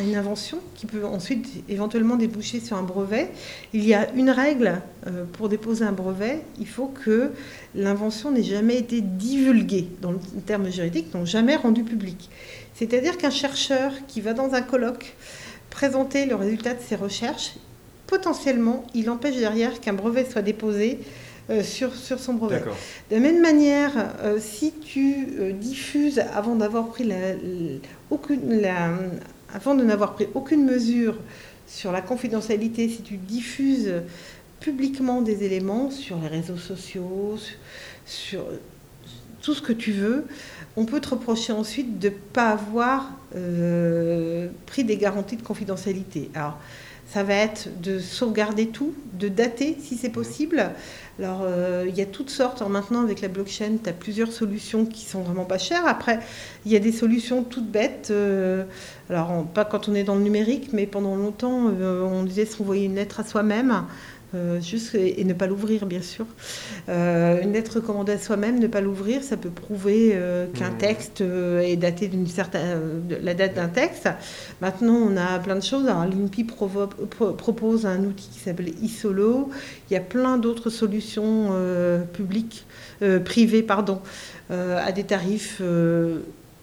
une 0.00 0.16
invention 0.16 0.58
qui 0.74 0.86
peut 0.86 1.04
ensuite 1.04 1.48
éventuellement 1.68 2.16
déboucher 2.16 2.60
sur 2.60 2.76
un 2.76 2.82
brevet. 2.82 3.30
Il 3.72 3.84
y 3.84 3.94
a 3.94 4.10
une 4.12 4.30
règle 4.30 4.80
euh, 5.06 5.24
pour 5.24 5.48
déposer 5.48 5.84
un 5.84 5.92
brevet, 5.92 6.42
il 6.58 6.66
faut 6.66 6.86
que 6.86 7.32
l'invention 7.74 8.30
n'ait 8.30 8.42
jamais 8.42 8.76
été 8.76 9.00
divulguée 9.00 9.88
dans 10.00 10.12
le 10.12 10.18
terme 10.46 10.70
juridique, 10.70 11.10
donc 11.10 11.26
jamais 11.26 11.56
rendue 11.56 11.84
publique. 11.84 12.30
C'est-à-dire 12.74 13.18
qu'un 13.18 13.30
chercheur 13.30 13.92
qui 14.08 14.20
va 14.20 14.32
dans 14.32 14.54
un 14.54 14.62
colloque 14.62 15.14
présenter 15.70 16.26
le 16.26 16.34
résultat 16.34 16.74
de 16.74 16.80
ses 16.80 16.96
recherches, 16.96 17.54
potentiellement, 18.06 18.84
il 18.94 19.08
empêche 19.10 19.36
derrière 19.36 19.80
qu'un 19.80 19.92
brevet 19.94 20.26
soit 20.30 20.42
déposé 20.42 20.98
euh, 21.50 21.62
sur, 21.62 21.94
sur 21.94 22.18
son 22.18 22.34
brevet. 22.34 22.56
De 23.10 23.16
la 23.16 23.20
même 23.20 23.40
manière, 23.42 23.92
euh, 24.22 24.38
si 24.40 24.72
tu 24.72 25.26
euh, 25.38 25.52
diffuses 25.52 26.18
avant 26.18 26.54
d'avoir 26.56 26.88
pris 26.88 27.04
la, 27.04 27.32
la- 27.34 27.78
aucune, 28.10 28.60
la- 28.60 28.90
avant 29.52 29.74
de 29.74 29.84
n'avoir 29.84 30.14
pris 30.14 30.26
aucune 30.34 30.64
mesure 30.64 31.16
sur 31.66 31.92
la 31.92 32.00
confidentialité, 32.02 32.88
si 32.88 33.02
tu 33.02 33.16
diffuses 33.16 33.92
publiquement 34.60 35.20
des 35.22 35.44
éléments 35.44 35.90
sur 35.90 36.18
les 36.18 36.28
réseaux 36.28 36.56
sociaux, 36.56 37.36
sur, 37.38 37.50
sur 38.06 38.44
tout 39.42 39.54
ce 39.54 39.60
que 39.62 39.72
tu 39.74 39.92
veux, 39.92 40.24
on 40.76 40.86
peut 40.86 41.00
te 41.00 41.10
reprocher 41.10 41.52
ensuite 41.52 41.98
de 41.98 42.08
ne 42.08 42.14
pas 42.32 42.50
avoir 42.50 43.10
euh, 43.36 44.48
pris 44.66 44.84
des 44.84 44.96
garanties 44.96 45.36
de 45.36 45.42
confidentialité. 45.42 46.30
Alors, 46.34 46.58
ça 47.14 47.22
va 47.22 47.34
être 47.34 47.68
de 47.80 48.00
sauvegarder 48.00 48.66
tout, 48.66 48.92
de 49.12 49.28
dater 49.28 49.76
si 49.80 49.96
c'est 49.96 50.08
possible. 50.08 50.70
Alors, 51.20 51.42
euh, 51.44 51.84
il 51.88 51.94
y 51.94 52.00
a 52.02 52.06
toutes 52.06 52.28
sortes. 52.28 52.56
Alors, 52.60 52.70
maintenant, 52.70 53.02
avec 53.04 53.20
la 53.20 53.28
blockchain, 53.28 53.76
tu 53.84 53.88
as 53.88 53.92
plusieurs 53.92 54.32
solutions 54.32 54.84
qui 54.84 55.04
sont 55.04 55.20
vraiment 55.22 55.44
pas 55.44 55.58
chères. 55.58 55.86
Après, 55.86 56.18
il 56.66 56.72
y 56.72 56.76
a 56.76 56.80
des 56.80 56.90
solutions 56.90 57.44
toutes 57.44 57.70
bêtes. 57.70 58.08
euh, 58.10 58.64
alors, 59.08 59.30
on- 59.30 59.44
pas 59.44 59.64
quand 59.64 59.88
on 59.88 59.94
est 59.94 60.02
dans 60.02 60.16
le 60.16 60.22
numérique, 60.22 60.70
mais 60.72 60.86
pendant 60.86 61.14
longtemps, 61.14 61.68
euh, 61.80 62.02
on 62.02 62.24
disait 62.24 62.46
s'envoyer 62.46 62.86
une 62.86 62.96
lettre 62.96 63.20
à 63.20 63.24
soi-même. 63.24 63.84
Euh, 64.34 64.60
juste 64.60 64.94
et, 64.94 65.20
et 65.20 65.24
ne 65.24 65.32
pas 65.32 65.46
l'ouvrir 65.46 65.86
bien 65.86 66.02
sûr. 66.02 66.26
Euh, 66.88 67.40
une 67.42 67.52
lettre 67.52 67.76
recommandée 67.76 68.12
à 68.12 68.18
soi-même, 68.18 68.58
ne 68.58 68.66
pas 68.66 68.80
l'ouvrir, 68.80 69.22
ça 69.22 69.36
peut 69.36 69.50
prouver 69.50 70.12
euh, 70.14 70.46
qu'un 70.52 70.70
Mhm. 70.70 70.78
texte 70.78 71.20
est 71.20 71.76
daté 71.76 72.08
d'une 72.08 72.26
certaine 72.26 73.06
de 73.08 73.16
la 73.16 73.34
date 73.34 73.54
d'un 73.54 73.68
texte. 73.68 74.08
Maintenant, 74.60 74.94
on 74.96 75.16
a 75.16 75.38
plein 75.38 75.56
de 75.56 75.62
choses. 75.62 75.86
Alors, 75.86 76.04
l'INPI 76.06 76.44
provo- 76.44 76.86
pro- 76.88 77.32
propose 77.32 77.86
un 77.86 78.02
outil 78.04 78.28
qui 78.32 78.38
s'appelle 78.40 78.72
iSolo. 78.82 79.50
Il 79.90 79.94
y 79.94 79.96
a 79.96 80.00
plein 80.00 80.38
d'autres 80.38 80.70
solutions 80.70 81.50
publiques, 82.12 82.66
privées, 83.24 83.62
pardon, 83.62 84.00
à 84.50 84.92
des 84.92 85.04
tarifs 85.04 85.60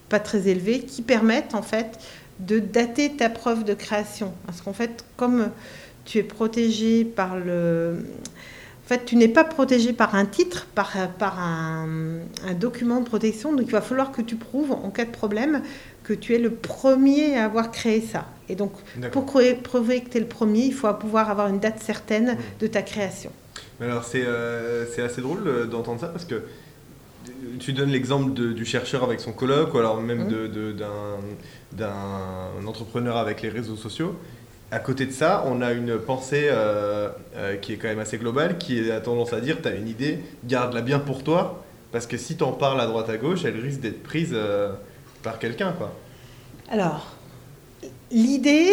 pas 0.10 0.20
très 0.20 0.48
élevés, 0.48 0.82
qui 0.82 1.02
permettent 1.02 1.56
en 1.56 1.62
fait 1.62 1.98
de 2.40 2.60
dater 2.60 3.12
ta 3.12 3.30
preuve 3.30 3.64
de 3.64 3.74
création. 3.74 4.34
Parce 4.46 4.62
qu'en 4.62 4.74
fait, 4.74 5.06
comme 5.16 5.50
tu 6.06 6.18
es 6.20 6.24
protégé 6.24 7.06
par 7.06 7.38
le... 7.38 7.96
En 8.86 8.88
fait, 8.88 9.06
tu 9.06 9.16
n'es 9.16 9.30
pas 9.30 9.44
protégé 9.46 9.94
par 9.94 10.16
un 10.16 10.26
titre, 10.26 10.68
par, 10.76 10.92
par 11.18 11.40
un, 11.40 11.88
un 12.46 12.54
document 12.54 13.00
de 13.00 13.06
protection. 13.06 13.52
Donc, 13.56 13.66
il 13.68 13.72
va 13.72 13.80
falloir 13.82 14.12
que 14.12 14.22
tu 14.22 14.36
prouves, 14.36 14.72
en 14.72 14.90
cas 14.90 15.06
de 15.06 15.12
problème, 15.12 15.62
que 16.04 16.14
tu 16.14 16.34
es 16.36 16.40
le 16.40 16.50
premier 16.52 17.38
à 17.38 17.46
avoir 17.46 17.72
créé 17.72 18.02
ça. 18.02 18.26
Et 18.50 18.56
donc, 18.56 18.74
pour 19.14 19.26
prouver- 19.26 19.56
que 20.04 20.10
tu 20.10 20.18
es 20.18 20.20
le 20.20 20.26
premier, 20.28 20.66
il 20.66 20.74
faut 20.74 20.94
pouvoir 20.96 21.30
avoir 21.30 21.48
une 21.48 21.60
date 21.60 21.80
certaine 21.82 22.34
Mm. 22.34 22.38
de 22.60 22.68
ta 22.68 22.82
création. 22.82 23.32
Alors 23.80 24.04
c'est 24.04 24.24
euh, 24.24 24.86
c'est 24.94 25.02
assez 25.02 25.22
drôle 25.22 25.48
euh, 25.48 25.66
d'entendre 25.66 26.00
ça 26.02 26.08
parce 26.08 26.26
que 26.26 26.44
tu 27.60 27.74
donnes 27.74 27.90
l'exemple 27.92 28.32
du 28.54 28.66
chercheur 28.66 29.04
avec 29.04 29.20
son 29.20 29.32
colloque 29.32 29.74
ou 29.74 29.78
alors 29.80 30.00
même 30.02 30.28
d'un 30.28 31.18
d'un 31.72 32.68
entrepreneur 32.68 33.18
avec 33.18 33.42
les 33.42 33.50
réseaux 33.50 33.76
sociaux. 33.76 34.16
À 34.72 34.80
côté 34.80 35.06
de 35.06 35.12
ça, 35.12 35.44
on 35.48 35.62
a 35.62 35.74
une 35.74 35.98
pensée 35.98 36.48
euh, 36.50 37.10
euh, 37.36 37.58
qui 37.58 37.74
est 37.74 37.76
quand 37.78 37.90
même 37.90 38.00
assez 38.00 38.18
globale, 38.18 38.58
qui 38.58 38.90
a 38.90 39.02
tendance 39.02 39.34
à 39.34 39.42
dire, 39.42 39.62
tu 39.62 39.68
as 39.68 39.76
une 39.76 39.88
idée, 39.90 40.20
garde-la 40.46 40.82
bien 40.82 41.00
pour 41.00 41.24
toi, 41.24 41.64
parce 41.92 42.08
que 42.08 42.16
si 42.18 42.38
tu 42.38 42.44
en 42.44 42.54
parles 42.54 42.80
à 42.80 42.86
droite 42.86 43.10
à 43.10 43.18
gauche, 43.18 43.44
elle 43.44 43.60
risque 43.60 43.82
d'être 43.82 44.02
prise 44.02 44.30
euh, 44.34 44.72
par 45.24 45.40
quelqu'un. 45.40 45.74
quoi. 45.74 45.94
Alors, 46.70 47.16
l'idée, 48.12 48.72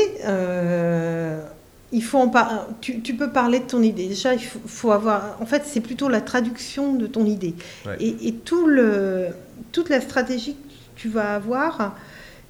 il 1.91 2.03
faut 2.03 2.19
en 2.19 2.29
par- 2.29 2.67
tu, 2.81 3.01
tu 3.01 3.15
peux 3.15 3.31
parler 3.31 3.59
de 3.59 3.65
ton 3.65 3.83
idée. 3.83 4.07
Déjà, 4.07 4.35
il 4.35 4.41
faut, 4.45 4.61
faut 4.67 4.93
avoir. 4.93 5.37
En 5.41 5.47
fait, 5.47 5.63
c'est 5.67 5.81
plutôt 5.81 6.09
la 6.09 6.21
traduction 6.21 6.93
de 6.95 7.09
ton 7.09 7.25
idée. 7.25 7.55
Ouais. 7.87 7.97
Et, 7.99 8.29
et 8.29 8.35
tout 8.35 8.67
le, 8.67 9.29
toute 9.73 9.89
la 9.89 10.01
stratégie 10.01 10.55
que 10.55 11.01
tu 11.01 11.09
vas 11.09 11.35
avoir, 11.35 11.97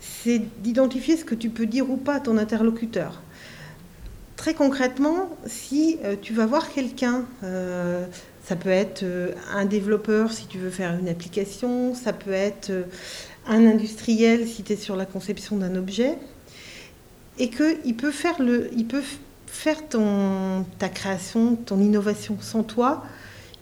c'est 0.00 0.42
d'identifier 0.62 1.16
ce 1.16 1.24
que 1.24 1.34
tu 1.34 1.48
peux 1.48 1.66
dire 1.66 1.88
ou 1.88 1.96
pas 1.96 2.16
à 2.16 2.20
ton 2.20 2.36
interlocuteur. 2.36 3.22
Très 4.38 4.54
concrètement, 4.54 5.30
si 5.46 5.98
euh, 6.04 6.14
tu 6.22 6.32
vas 6.32 6.46
voir 6.46 6.72
quelqu'un, 6.72 7.24
euh, 7.42 8.06
ça 8.44 8.54
peut 8.54 8.68
être 8.70 9.02
euh, 9.02 9.32
un 9.52 9.64
développeur 9.64 10.32
si 10.32 10.46
tu 10.46 10.58
veux 10.58 10.70
faire 10.70 10.96
une 10.96 11.08
application, 11.08 11.92
ça 11.92 12.12
peut 12.12 12.30
être 12.30 12.70
un 13.48 13.66
industriel 13.66 14.46
si 14.46 14.62
tu 14.62 14.74
es 14.74 14.76
sur 14.76 14.94
la 14.94 15.06
conception 15.06 15.56
d'un 15.56 15.74
objet, 15.74 16.18
et 17.40 17.50
qu'il 17.50 17.96
peut 17.96 18.12
faire, 18.12 18.40
le, 18.40 18.70
il 18.76 18.86
peut 18.86 19.02
faire 19.48 19.88
ton, 19.88 20.64
ta 20.78 20.88
création, 20.88 21.56
ton 21.56 21.80
innovation 21.80 22.38
sans 22.40 22.62
toi, 22.62 23.02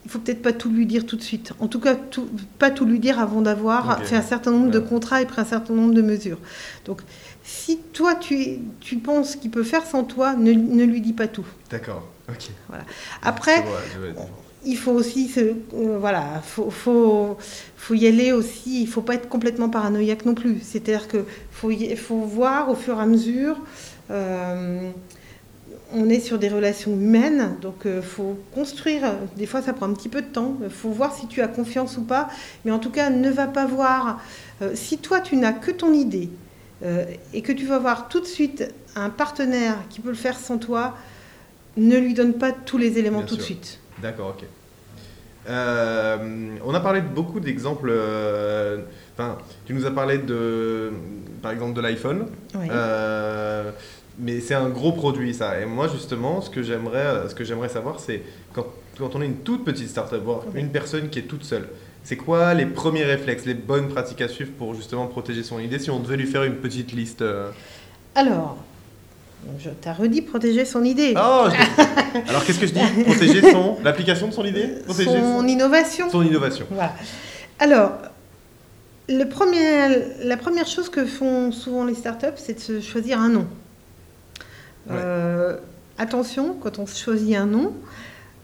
il 0.04 0.10
faut 0.10 0.18
peut-être 0.18 0.42
pas 0.42 0.52
tout 0.52 0.68
lui 0.70 0.84
dire 0.84 1.06
tout 1.06 1.16
de 1.16 1.22
suite. 1.22 1.52
En 1.58 1.68
tout 1.68 1.80
cas, 1.80 1.94
tout- 1.96 2.28
pas 2.58 2.70
tout 2.70 2.84
lui 2.84 3.00
dire 3.00 3.18
avant 3.18 3.40
d'avoir 3.40 4.04
fait 4.04 4.14
un 4.14 4.22
certain 4.22 4.50
nombre 4.52 4.70
de 4.70 4.78
contrats 4.78 5.22
et 5.22 5.26
pris 5.26 5.40
un 5.40 5.44
certain 5.46 5.72
nombre 5.74 5.94
de 5.94 6.02
mesures. 6.02 6.38
Donc, 6.84 7.00
si 7.48 7.78
toi, 7.92 8.16
tu, 8.16 8.58
tu 8.80 8.96
penses 8.96 9.36
qu'il 9.36 9.50
peut 9.52 9.62
faire 9.62 9.86
sans 9.86 10.04
toi, 10.04 10.34
ne, 10.34 10.52
ne 10.52 10.84
lui 10.84 11.00
dis 11.00 11.12
pas 11.12 11.28
tout. 11.28 11.46
D'accord, 11.70 12.02
ok. 12.28 12.48
Après, 13.22 13.58
je 13.94 14.10
vois. 14.12 14.28
il 14.64 14.76
faut 14.76 14.90
aussi 14.92 15.28
se, 15.28 15.40
euh, 15.40 15.98
voilà, 16.00 16.42
faut, 16.44 16.70
faut, 16.70 17.36
faut 17.76 17.94
y 17.94 18.06
aller 18.08 18.32
aussi. 18.32 18.82
Il 18.82 18.88
faut 18.88 19.02
pas 19.02 19.14
être 19.14 19.28
complètement 19.28 19.68
paranoïaque 19.68 20.24
non 20.26 20.34
plus. 20.34 20.58
C'est-à-dire 20.60 21.06
que 21.08 21.24
faut, 21.52 21.70
y- 21.70 21.94
faut 21.96 22.18
voir 22.18 22.68
au 22.68 22.74
fur 22.74 22.98
et 22.98 23.02
à 23.02 23.06
mesure. 23.06 23.56
euh, 24.10 24.90
on 25.92 26.08
est 26.08 26.20
sur 26.20 26.38
des 26.38 26.48
relations 26.48 26.92
humaines, 26.92 27.56
donc 27.62 27.82
il 27.84 28.02
faut 28.02 28.36
construire. 28.54 29.14
Des 29.36 29.46
fois, 29.46 29.62
ça 29.62 29.72
prend 29.72 29.86
un 29.86 29.92
petit 29.94 30.08
peu 30.08 30.20
de 30.20 30.26
temps. 30.26 30.56
Il 30.62 30.70
faut 30.70 30.90
voir 30.90 31.14
si 31.14 31.26
tu 31.28 31.40
as 31.42 31.48
confiance 31.48 31.96
ou 31.96 32.02
pas. 32.02 32.28
Mais 32.64 32.72
en 32.72 32.78
tout 32.78 32.90
cas, 32.90 33.10
ne 33.10 33.30
va 33.30 33.46
pas 33.46 33.66
voir. 33.66 34.20
euh, 34.62 34.72
si 34.74 34.98
toi, 34.98 35.20
tu 35.20 35.36
n'as 35.36 35.52
que 35.52 35.70
ton 35.70 35.92
idée 35.92 36.28
euh, 36.84 37.04
et 37.32 37.42
que 37.42 37.52
tu 37.52 37.66
vas 37.66 37.78
voir 37.78 38.08
tout 38.08 38.20
de 38.20 38.26
suite 38.26 38.64
un 38.94 39.10
partenaire 39.10 39.76
qui 39.88 40.00
peut 40.00 40.08
le 40.10 40.14
faire 40.14 40.38
sans 40.38 40.58
toi, 40.58 40.94
ne 41.76 41.96
lui 41.98 42.14
donne 42.14 42.34
pas 42.34 42.52
tous 42.52 42.78
les 42.78 42.98
éléments 42.98 43.18
Bien 43.18 43.26
tout 43.26 43.36
de 43.36 43.42
suite. 43.42 43.78
D'accord, 44.02 44.34
ok. 44.38 44.44
Euh, 45.48 46.56
on 46.64 46.74
a 46.74 46.80
parlé 46.80 47.00
de 47.00 47.06
beaucoup 47.08 47.40
d'exemples. 47.40 47.88
euh, 47.92 48.78
tu 49.64 49.74
nous 49.74 49.86
as 49.86 49.90
parlé 49.90 50.18
de, 50.18 50.92
par 51.42 51.52
exemple, 51.52 51.74
de 51.74 51.80
l'iPhone. 51.80 52.26
Oui. 52.54 52.66
Euh, 52.70 53.70
mais 54.18 54.40
c'est 54.40 54.54
un 54.54 54.68
gros 54.68 54.92
produit, 54.92 55.34
ça. 55.34 55.60
Et 55.60 55.66
moi, 55.66 55.88
justement, 55.88 56.40
ce 56.40 56.50
que 56.50 56.62
j'aimerais, 56.62 57.28
ce 57.28 57.34
que 57.34 57.44
j'aimerais 57.44 57.68
savoir, 57.68 58.00
c'est 58.00 58.22
quand, 58.52 58.66
quand 58.98 59.14
on 59.14 59.22
est 59.22 59.26
une 59.26 59.36
toute 59.38 59.64
petite 59.64 59.88
startup, 59.88 60.22
voire 60.22 60.42
Oui. 60.54 60.60
une 60.60 60.70
personne 60.70 61.08
qui 61.10 61.18
est 61.20 61.22
toute 61.28 61.44
seule, 61.44 61.68
c'est 62.06 62.16
quoi 62.16 62.54
les 62.54 62.66
premiers 62.66 63.02
réflexes, 63.02 63.44
les 63.46 63.54
bonnes 63.54 63.88
pratiques 63.88 64.20
à 64.20 64.28
suivre 64.28 64.52
pour 64.56 64.74
justement 64.74 65.08
protéger 65.08 65.42
son 65.42 65.58
idée 65.58 65.80
Si 65.80 65.90
on 65.90 65.98
devait 65.98 66.16
lui 66.16 66.26
faire 66.26 66.44
une 66.44 66.54
petite 66.54 66.92
liste. 66.92 67.20
euh, 67.22 67.50
Alors, 68.14 68.58
je 69.58 69.70
t'ai 69.70 69.90
redit 69.90 70.22
protéger 70.22 70.64
son 70.64 70.84
idée. 70.84 71.14
Oh, 71.16 71.48
je- 71.50 72.28
Alors, 72.30 72.44
qu'est-ce 72.44 72.60
que 72.60 72.66
je 72.68 72.74
dis? 72.74 73.02
Protéger 73.04 73.50
son, 73.50 73.78
l'application 73.82 74.28
de 74.28 74.32
son 74.32 74.44
idée? 74.44 74.68
Protéger 74.84 75.10
son 75.20 75.46
innovation. 75.48 76.08
son 76.08 76.22
innovation. 76.22 76.66
Voilà. 76.70 76.94
Alors, 77.58 77.90
le 79.08 79.24
premier, 79.24 80.04
la 80.22 80.36
première 80.36 80.66
chose 80.68 80.88
que 80.88 81.04
font 81.06 81.50
souvent 81.50 81.84
les 81.84 81.94
startups, 81.94 82.36
c'est 82.36 82.54
de 82.54 82.60
se 82.60 82.80
choisir 82.80 83.18
un 83.20 83.30
nom. 83.30 83.46
Ouais. 84.88 84.94
Euh, 84.96 85.56
attention, 85.98 86.56
quand 86.60 86.78
on 86.78 86.86
choisit 86.86 87.34
un 87.36 87.46
nom, 87.46 87.72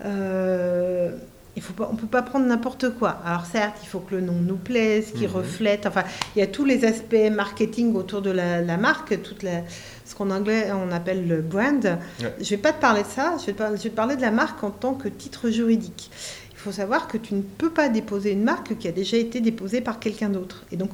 euh, 0.05 1.13
il 1.55 1.61
faut 1.63 1.75
pas, 1.75 1.89
on 1.91 1.95
ne 1.95 1.99
peut 1.99 2.07
pas 2.07 2.23
prendre 2.23 2.47
n'importe 2.47 2.91
quoi. 2.99 3.21
Alors 3.27 3.45
certes, 3.45 3.77
il 3.83 3.87
faut 3.89 3.99
que 4.01 4.15
le 4.15 4.21
nom 4.23 4.33
nous 4.33 4.57
plaise, 4.57 5.13
qu'il 5.13 5.29
Mhm. 5.29 5.35
reflète, 5.37 5.87
enfin, 5.87 6.05
il 6.35 6.39
y 6.39 6.43
a 6.43 6.47
tous 6.47 6.65
les 6.65 6.85
aspects 6.85 7.15
marketing 7.31 7.95
autour 7.95 8.23
de 8.23 8.31
la, 8.31 8.63
la 8.63 8.77
marque, 8.79 9.21
toute 9.23 9.43
la, 9.43 9.63
ce 10.07 10.15
qu'en 10.15 10.31
anglais 10.31 10.69
on 10.73 10.91
appelle 10.93 11.29
le 11.29 11.43
brand. 11.43 11.85
Ouais. 11.85 11.99
Je 12.39 12.45
ne 12.45 12.49
vais 12.51 12.57
pas 12.57 12.73
te 12.73 12.81
parler 12.81 13.03
de 13.03 13.09
ça, 13.09 13.37
je 13.41 13.47
vais, 13.47 13.53
te 13.53 13.59
parler, 13.59 13.77
je 13.77 13.83
vais 13.83 13.91
te 13.91 13.95
parler 13.97 14.17
de 14.17 14.23
la 14.23 14.31
marque 14.31 14.65
en 14.65 14.71
tant 14.71 14.95
que 14.95 15.09
titre 15.09 15.51
juridique. 15.51 16.11
Il 16.53 16.57
faut 16.59 16.73
savoir 16.73 17.09
que 17.09 17.19
tu 17.19 17.35
ne 17.35 17.43
peux 17.43 17.71
pas 17.71 17.89
déposer 17.89 18.31
une 18.33 18.45
marque 18.45 18.79
qui 18.79 18.89
a 18.89 18.93
déjà 18.93 19.17
été 19.17 19.41
déposée 19.41 19.81
par 19.81 19.99
quelqu'un 19.99 20.29
d'autre. 20.31 20.65
Et 20.73 20.77
donc, 20.77 20.91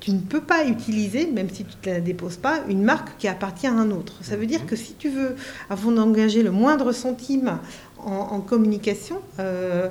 tu 0.00 0.10
ne 0.12 0.20
peux 0.20 0.40
pas 0.40 0.64
utiliser, 0.66 1.26
même 1.26 1.48
si 1.50 1.64
tu 1.64 1.88
ne 1.88 1.94
la 1.94 2.00
déposes 2.00 2.36
pas, 2.36 2.60
une 2.68 2.82
marque 2.82 3.16
qui 3.18 3.28
appartient 3.28 3.66
à 3.66 3.72
un 3.72 3.90
autre. 3.90 4.14
Ça 4.22 4.36
veut 4.36 4.46
dire 4.46 4.60
Mhm. 4.60 4.66
que 4.66 4.76
si 4.76 4.94
tu 4.94 5.08
veux, 5.10 5.34
avant 5.68 5.90
d'engager 5.92 6.42
le 6.42 6.50
moindre 6.50 6.92
centime 6.92 7.58
en, 8.06 8.34
en 8.36 8.40
communication, 8.40 9.20
euh, 9.40 9.88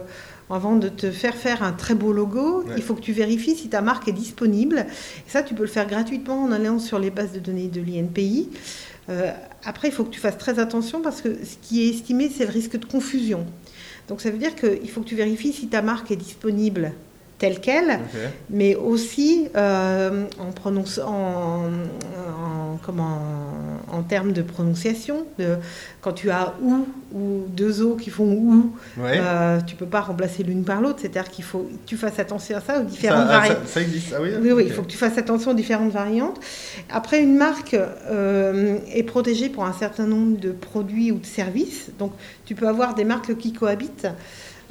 avant 0.50 0.76
de 0.76 0.90
te 0.90 1.12
faire 1.12 1.36
faire 1.36 1.62
un 1.64 1.72
très 1.74 1.96
beau 1.96 2.12
logo, 2.14 2.64
Ouais. 2.64 2.74
il 2.78 2.84
faut 2.84 2.96
que 2.96 3.02
tu 3.02 3.14
vérifies 3.14 3.56
si 3.56 3.68
ta 3.70 3.82
marque 3.82 4.08
est 4.08 4.12
disponible. 4.14 4.86
Et 5.28 5.30
ça, 5.30 5.44
tu 5.44 5.54
peux 5.54 5.64
le 5.64 5.70
faire 5.70 5.88
gratuitement 5.88 6.44
en 6.44 6.52
allant 6.52 6.80
sur 6.80 6.98
les 7.00 7.10
bases 7.12 7.32
de 7.34 7.40
données 7.40 7.68
de 7.68 7.82
l'INPI. 7.82 8.50
Euh, 9.10 9.32
après, 9.64 9.88
il 9.90 9.92
faut 9.94 10.04
que 10.04 10.10
tu 10.12 10.20
fasses 10.20 10.38
très 10.38 10.58
attention 10.60 11.02
parce 11.02 11.22
que 11.22 11.30
ce 11.44 11.56
qui 11.62 11.84
est 11.84 11.90
estimé, 11.90 12.32
c'est 12.36 12.46
le 12.46 12.52
risque 12.52 12.78
de 12.78 12.86
confusion. 12.86 13.46
Donc 14.08 14.22
ça 14.22 14.30
veut 14.32 14.38
dire 14.38 14.56
qu'il 14.56 14.90
faut 14.90 15.02
que 15.02 15.08
tu 15.08 15.16
vérifies 15.16 15.52
si 15.54 15.68
ta 15.68 15.82
marque 15.82 16.12
est 16.12 16.16
disponible 16.16 16.92
telle 17.38 17.60
qu'elle, 17.60 18.00
mais 18.50 18.76
aussi 18.76 19.50
euh, 19.58 20.26
en, 20.40 20.52
prononce, 20.54 21.00
en, 21.00 21.66
en- 21.66 22.78
comment, 22.82 23.20
en 23.92 24.04
termes 24.04 24.32
de 24.32 24.42
prononciation. 24.42 25.26
De, 25.38 25.58
quand 26.02 26.14
tu 26.14 26.30
as 26.30 26.54
ou 26.62 26.88
ou 27.14 27.46
deux 27.50 27.82
O 27.82 27.96
qui 27.96 28.10
font 28.10 28.32
ou, 28.32 28.72
Ouais. 28.98 29.18
euh, 29.20 29.60
tu 29.66 29.76
peux 29.76 29.86
pas 29.86 30.02
remplacer 30.02 30.44
l'une 30.44 30.64
par 30.64 30.80
l'autre. 30.82 31.00
C'est-à-dire 31.02 31.30
qu'il 31.30 31.44
faut 31.44 31.60
que 31.60 31.74
tu 31.86 31.98
fasses 31.98 32.20
attention 32.20 32.58
à 32.58 32.62
ça, 32.62 32.80
aux 32.80 32.84
différentes 32.84 33.26
ah, 33.30 33.38
variantes. 33.40 33.58
ça- 33.66 33.74
ça 33.74 33.82
existe. 33.82 34.14
Ah 34.16 34.22
oui. 34.22 34.30
Oui, 34.42 34.52
oui, 34.52 34.64
il 34.68 34.72
faut 34.72 34.82
que 34.84 34.88
tu 34.88 34.98
fasses 34.98 35.18
attention 35.18 35.52
aux 35.52 35.56
différentes 35.56 35.92
variantes. 35.92 36.40
Après, 36.90 37.22
une 37.22 37.36
marque 37.36 37.74
euh, 37.76 38.78
est 38.94 39.04
protégée 39.04 39.50
pour 39.50 39.66
un 39.66 39.74
certain 39.74 40.06
nombre 40.08 40.38
de 40.40 40.52
produits 40.52 41.12
ou 41.12 41.18
de 41.20 41.26
services. 41.26 41.90
Donc, 42.00 42.12
tu 42.46 42.56
peux 42.56 42.68
avoir 42.68 42.96
des 42.96 43.04
marques 43.04 43.36
qui 43.38 43.52
cohabitent. 43.52 44.08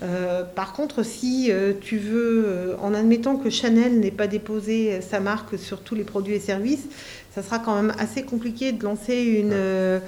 Euh, 0.02 0.42
par 0.42 0.72
contre, 0.72 1.04
si 1.04 1.50
euh, 1.50 1.72
tu 1.80 1.98
veux, 1.98 2.44
euh, 2.46 2.76
en 2.82 2.94
admettant 2.94 3.36
que 3.36 3.48
Chanel 3.48 4.00
n'ait 4.00 4.10
pas 4.10 4.26
déposé 4.26 5.00
sa 5.00 5.20
marque 5.20 5.58
sur 5.58 5.80
tous 5.80 5.94
les 5.94 6.04
produits 6.04 6.34
et 6.34 6.40
services, 6.40 6.86
ça 7.34 7.42
sera 7.42 7.58
quand 7.58 7.74
même 7.80 7.94
assez 7.98 8.22
compliqué 8.22 8.72
de 8.72 8.82
lancer 8.82 9.16
une, 9.22 9.50
Ouais. 9.52 10.00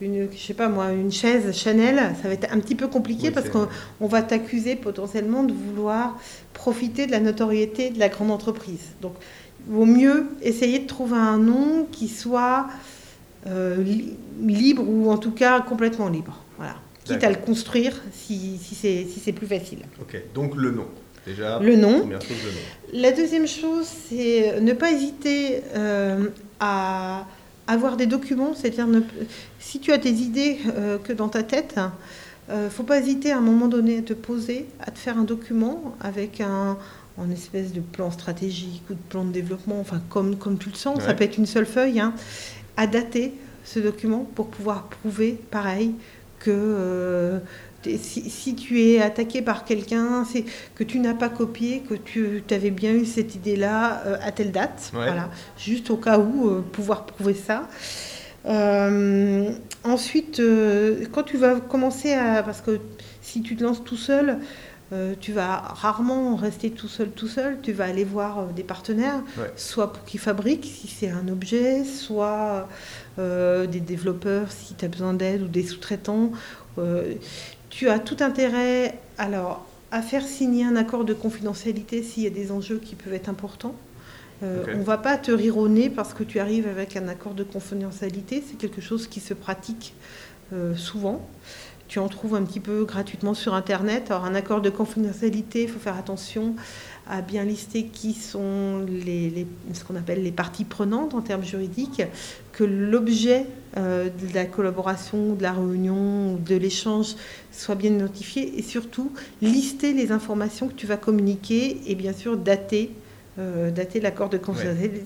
une, 0.00 0.28
je 0.32 0.38
sais 0.38 0.54
pas 0.54 0.68
moi, 0.68 0.92
une 0.92 1.12
chaise 1.12 1.54
Chanel. 1.56 1.96
Ça 2.22 2.28
va 2.28 2.34
être 2.34 2.52
un 2.52 2.58
petit 2.60 2.74
peu 2.74 2.86
compliqué 2.88 3.28
Oui, 3.28 3.34
parce 3.34 3.48
qu'on 3.50 3.68
on 4.00 4.06
va 4.06 4.22
t'accuser 4.22 4.74
potentiellement 4.76 5.42
de 5.42 5.52
vouloir 5.52 6.18
profiter 6.54 7.06
de 7.06 7.12
la 7.12 7.20
notoriété 7.20 7.90
de 7.90 7.98
la 7.98 8.08
grande 8.08 8.30
entreprise. 8.30 8.84
Donc, 9.02 9.14
il 9.68 9.74
vaut 9.74 9.84
mieux 9.86 10.26
essayer 10.42 10.78
de 10.78 10.86
trouver 10.86 11.16
un 11.16 11.38
nom 11.38 11.86
qui 11.92 12.08
soit 12.08 12.66
li- 13.46 14.14
libre 14.42 14.82
ou 14.86 15.10
en 15.10 15.18
tout 15.18 15.30
cas 15.30 15.60
complètement 15.60 16.08
libre. 16.08 16.42
Voilà. 16.56 16.74
Quitte 17.06 17.24
à 17.24 17.30
le 17.30 17.36
construire 17.36 18.02
si, 18.12 18.58
si 18.58 18.74
c'est 18.74 19.06
si 19.08 19.20
c'est 19.20 19.32
plus 19.32 19.46
facile. 19.46 19.80
Ok. 20.00 20.20
Donc 20.34 20.56
le 20.56 20.70
nom. 20.70 20.86
Déjà. 21.26 21.58
Le 21.58 21.76
nom. 21.76 22.00
Première 22.00 22.20
chose, 22.20 22.36
le 22.44 22.50
nom. 22.50 23.02
La 23.02 23.12
deuxième 23.12 23.48
chose, 23.48 23.86
c'est 24.08 24.60
ne 24.60 24.72
pas 24.72 24.92
hésiter 24.92 25.62
euh, 25.74 26.28
à 26.60 27.26
avoir 27.66 27.96
des 27.96 28.06
documents, 28.06 28.54
c'est-à-dire 28.54 28.86
si 29.58 29.80
tu 29.80 29.92
as 29.92 29.98
des 29.98 30.22
idées 30.22 30.58
euh, 30.76 30.98
que 30.98 31.12
dans 31.12 31.28
ta 31.28 31.42
tête, 31.42 31.80
euh, 32.48 32.70
faut 32.70 32.84
pas 32.84 32.98
hésiter 32.98 33.32
à 33.32 33.38
un 33.38 33.42
moment 33.42 33.66
donné 33.66 33.98
à 33.98 34.02
te 34.02 34.12
poser, 34.12 34.66
à 34.80 34.92
te 34.92 34.98
faire 34.98 35.18
un 35.18 35.24
document 35.24 35.96
avec 36.00 36.40
un 36.40 36.78
en 37.18 37.30
espèce 37.30 37.72
de 37.72 37.80
plan 37.80 38.10
stratégique 38.10 38.82
ou 38.90 38.94
de 38.94 39.02
plan 39.08 39.24
de 39.24 39.32
développement, 39.32 39.80
enfin 39.80 40.02
comme, 40.10 40.36
comme 40.36 40.58
tu 40.58 40.68
le 40.68 40.74
sens, 40.74 41.02
ça 41.02 41.14
peut 41.14 41.24
être 41.24 41.38
une 41.38 41.46
seule 41.46 41.64
feuille, 41.64 41.98
hein, 41.98 42.12
à 42.76 42.86
dater 42.86 43.32
ce 43.64 43.78
document 43.80 44.28
pour 44.34 44.48
pouvoir 44.48 44.84
prouver, 44.84 45.38
pareil, 45.50 45.92
que 46.38 46.50
euh, 46.50 47.38
si, 48.00 48.28
si 48.30 48.54
tu 48.54 48.82
es 48.82 49.00
attaqué 49.00 49.42
par 49.42 49.64
quelqu'un, 49.64 50.24
c'est 50.24 50.44
que 50.74 50.82
tu 50.84 50.98
n'as 50.98 51.14
pas 51.14 51.28
copié, 51.28 51.82
que 51.88 51.94
tu 51.94 52.42
avais 52.50 52.70
bien 52.70 52.92
eu 52.92 53.04
cette 53.04 53.34
idée-là 53.34 54.02
euh, 54.06 54.16
à 54.22 54.32
telle 54.32 54.52
date. 54.52 54.90
Ouais. 54.92 55.04
Voilà, 55.04 55.30
juste 55.58 55.90
au 55.90 55.96
cas 55.96 56.18
où, 56.18 56.48
euh, 56.48 56.64
pouvoir 56.72 57.06
prouver 57.06 57.34
ça. 57.34 57.68
Euh, 58.46 59.50
ensuite, 59.84 60.40
quand 61.12 61.22
tu 61.24 61.36
vas 61.36 61.60
commencer 61.60 62.12
à... 62.12 62.42
Parce 62.42 62.60
que 62.60 62.80
si 63.22 63.42
tu 63.42 63.56
te 63.56 63.64
lances 63.64 63.82
tout 63.82 63.96
seul, 63.96 64.38
tu 65.20 65.32
vas 65.32 65.56
rarement 65.56 66.36
rester 66.36 66.70
tout 66.70 66.86
seul, 66.86 67.10
tout 67.10 67.26
seul. 67.26 67.58
Tu 67.60 67.72
vas 67.72 67.86
aller 67.86 68.04
voir 68.04 68.46
des 68.48 68.62
partenaires, 68.62 69.20
Ouais. 69.36 69.50
soit 69.56 69.92
pour 69.92 70.04
qu'ils 70.04 70.20
fabriquent, 70.20 70.64
si 70.64 70.86
c'est 70.86 71.10
un 71.10 71.26
objet, 71.26 71.82
soit 71.82 72.68
des 73.18 73.80
développeurs, 73.80 74.52
si 74.52 74.74
tu 74.74 74.84
as 74.84 74.88
besoin 74.88 75.14
d'aide, 75.14 75.42
ou 75.42 75.48
des 75.48 75.62
sous-traitants. 75.62 76.32
Euh, 76.78 77.14
tu 77.70 77.88
as 77.88 77.98
tout 77.98 78.16
intérêt 78.20 78.98
alors, 79.18 79.66
à 79.90 80.02
faire 80.02 80.26
signer 80.26 80.64
un 80.64 80.76
accord 80.76 81.04
de 81.04 81.14
confidentialité 81.14 82.02
s'il 82.02 82.22
y 82.22 82.26
a 82.26 82.30
des 82.30 82.52
enjeux 82.52 82.78
qui 82.78 82.94
peuvent 82.94 83.14
être 83.14 83.28
importants. 83.28 83.74
Euh. 84.42 84.64
On 84.74 84.78
ne 84.78 84.84
va 84.84 84.98
pas 84.98 85.16
te 85.16 85.30
rire 85.30 85.56
au 85.56 85.68
nez 85.68 85.88
parce 85.88 86.12
que 86.12 86.22
tu 86.22 86.38
arrives 86.38 86.68
avec 86.68 86.96
un 86.96 87.08
accord 87.08 87.34
de 87.34 87.44
confidentialité. 87.44 88.42
C'est 88.46 88.56
quelque 88.56 88.80
chose 88.80 89.06
qui 89.06 89.20
se 89.20 89.34
pratique 89.34 89.94
euh, 90.52 90.74
souvent. 90.74 91.26
Tu 91.88 91.98
en 92.00 92.08
trouves 92.08 92.34
un 92.34 92.42
petit 92.42 92.60
peu 92.60 92.84
gratuitement 92.84 93.32
sur 93.34 93.54
Internet. 93.54 94.10
Alors, 94.10 94.24
un 94.24 94.34
accord 94.34 94.60
de 94.60 94.70
confidentialité, 94.70 95.62
il 95.62 95.68
faut 95.68 95.78
faire 95.78 95.96
attention 95.96 96.54
à 97.08 97.22
bien 97.22 97.44
lister 97.44 97.84
qui 97.84 98.12
sont 98.14 98.84
les, 98.88 99.30
les- 99.30 99.46
ce 99.72 99.84
qu'on 99.84 99.94
appelle 99.94 100.24
les 100.24 100.32
parties 100.32 100.64
prenantes 100.64 101.14
en 101.14 101.20
termes 101.20 101.44
juridiques, 101.44 102.02
que 102.52 102.64
l'objet 102.64 103.46
euh, 103.76 104.06
de 104.06 104.34
la 104.34 104.44
collaboration, 104.46 105.34
de 105.34 105.42
la 105.42 105.52
réunion, 105.52 106.34
de 106.34 106.56
l'échange 106.56 107.14
soit 107.52 107.76
bien 107.76 107.90
notifié 107.90 108.58
et 108.58 108.62
surtout 108.62 109.12
lister 109.40 109.92
les 109.92 110.10
informations 110.10 110.66
que 110.66 110.74
tu 110.74 110.86
vas 110.88 110.96
communiquer 110.96 111.80
et 111.86 111.94
bien 111.94 112.12
sûr 112.12 112.36
dater, 112.36 112.90
euh, 113.38 113.70
dater 113.70 114.00
l'accord 114.00 114.28
de 114.28 114.38
confidentialité. 114.38 115.02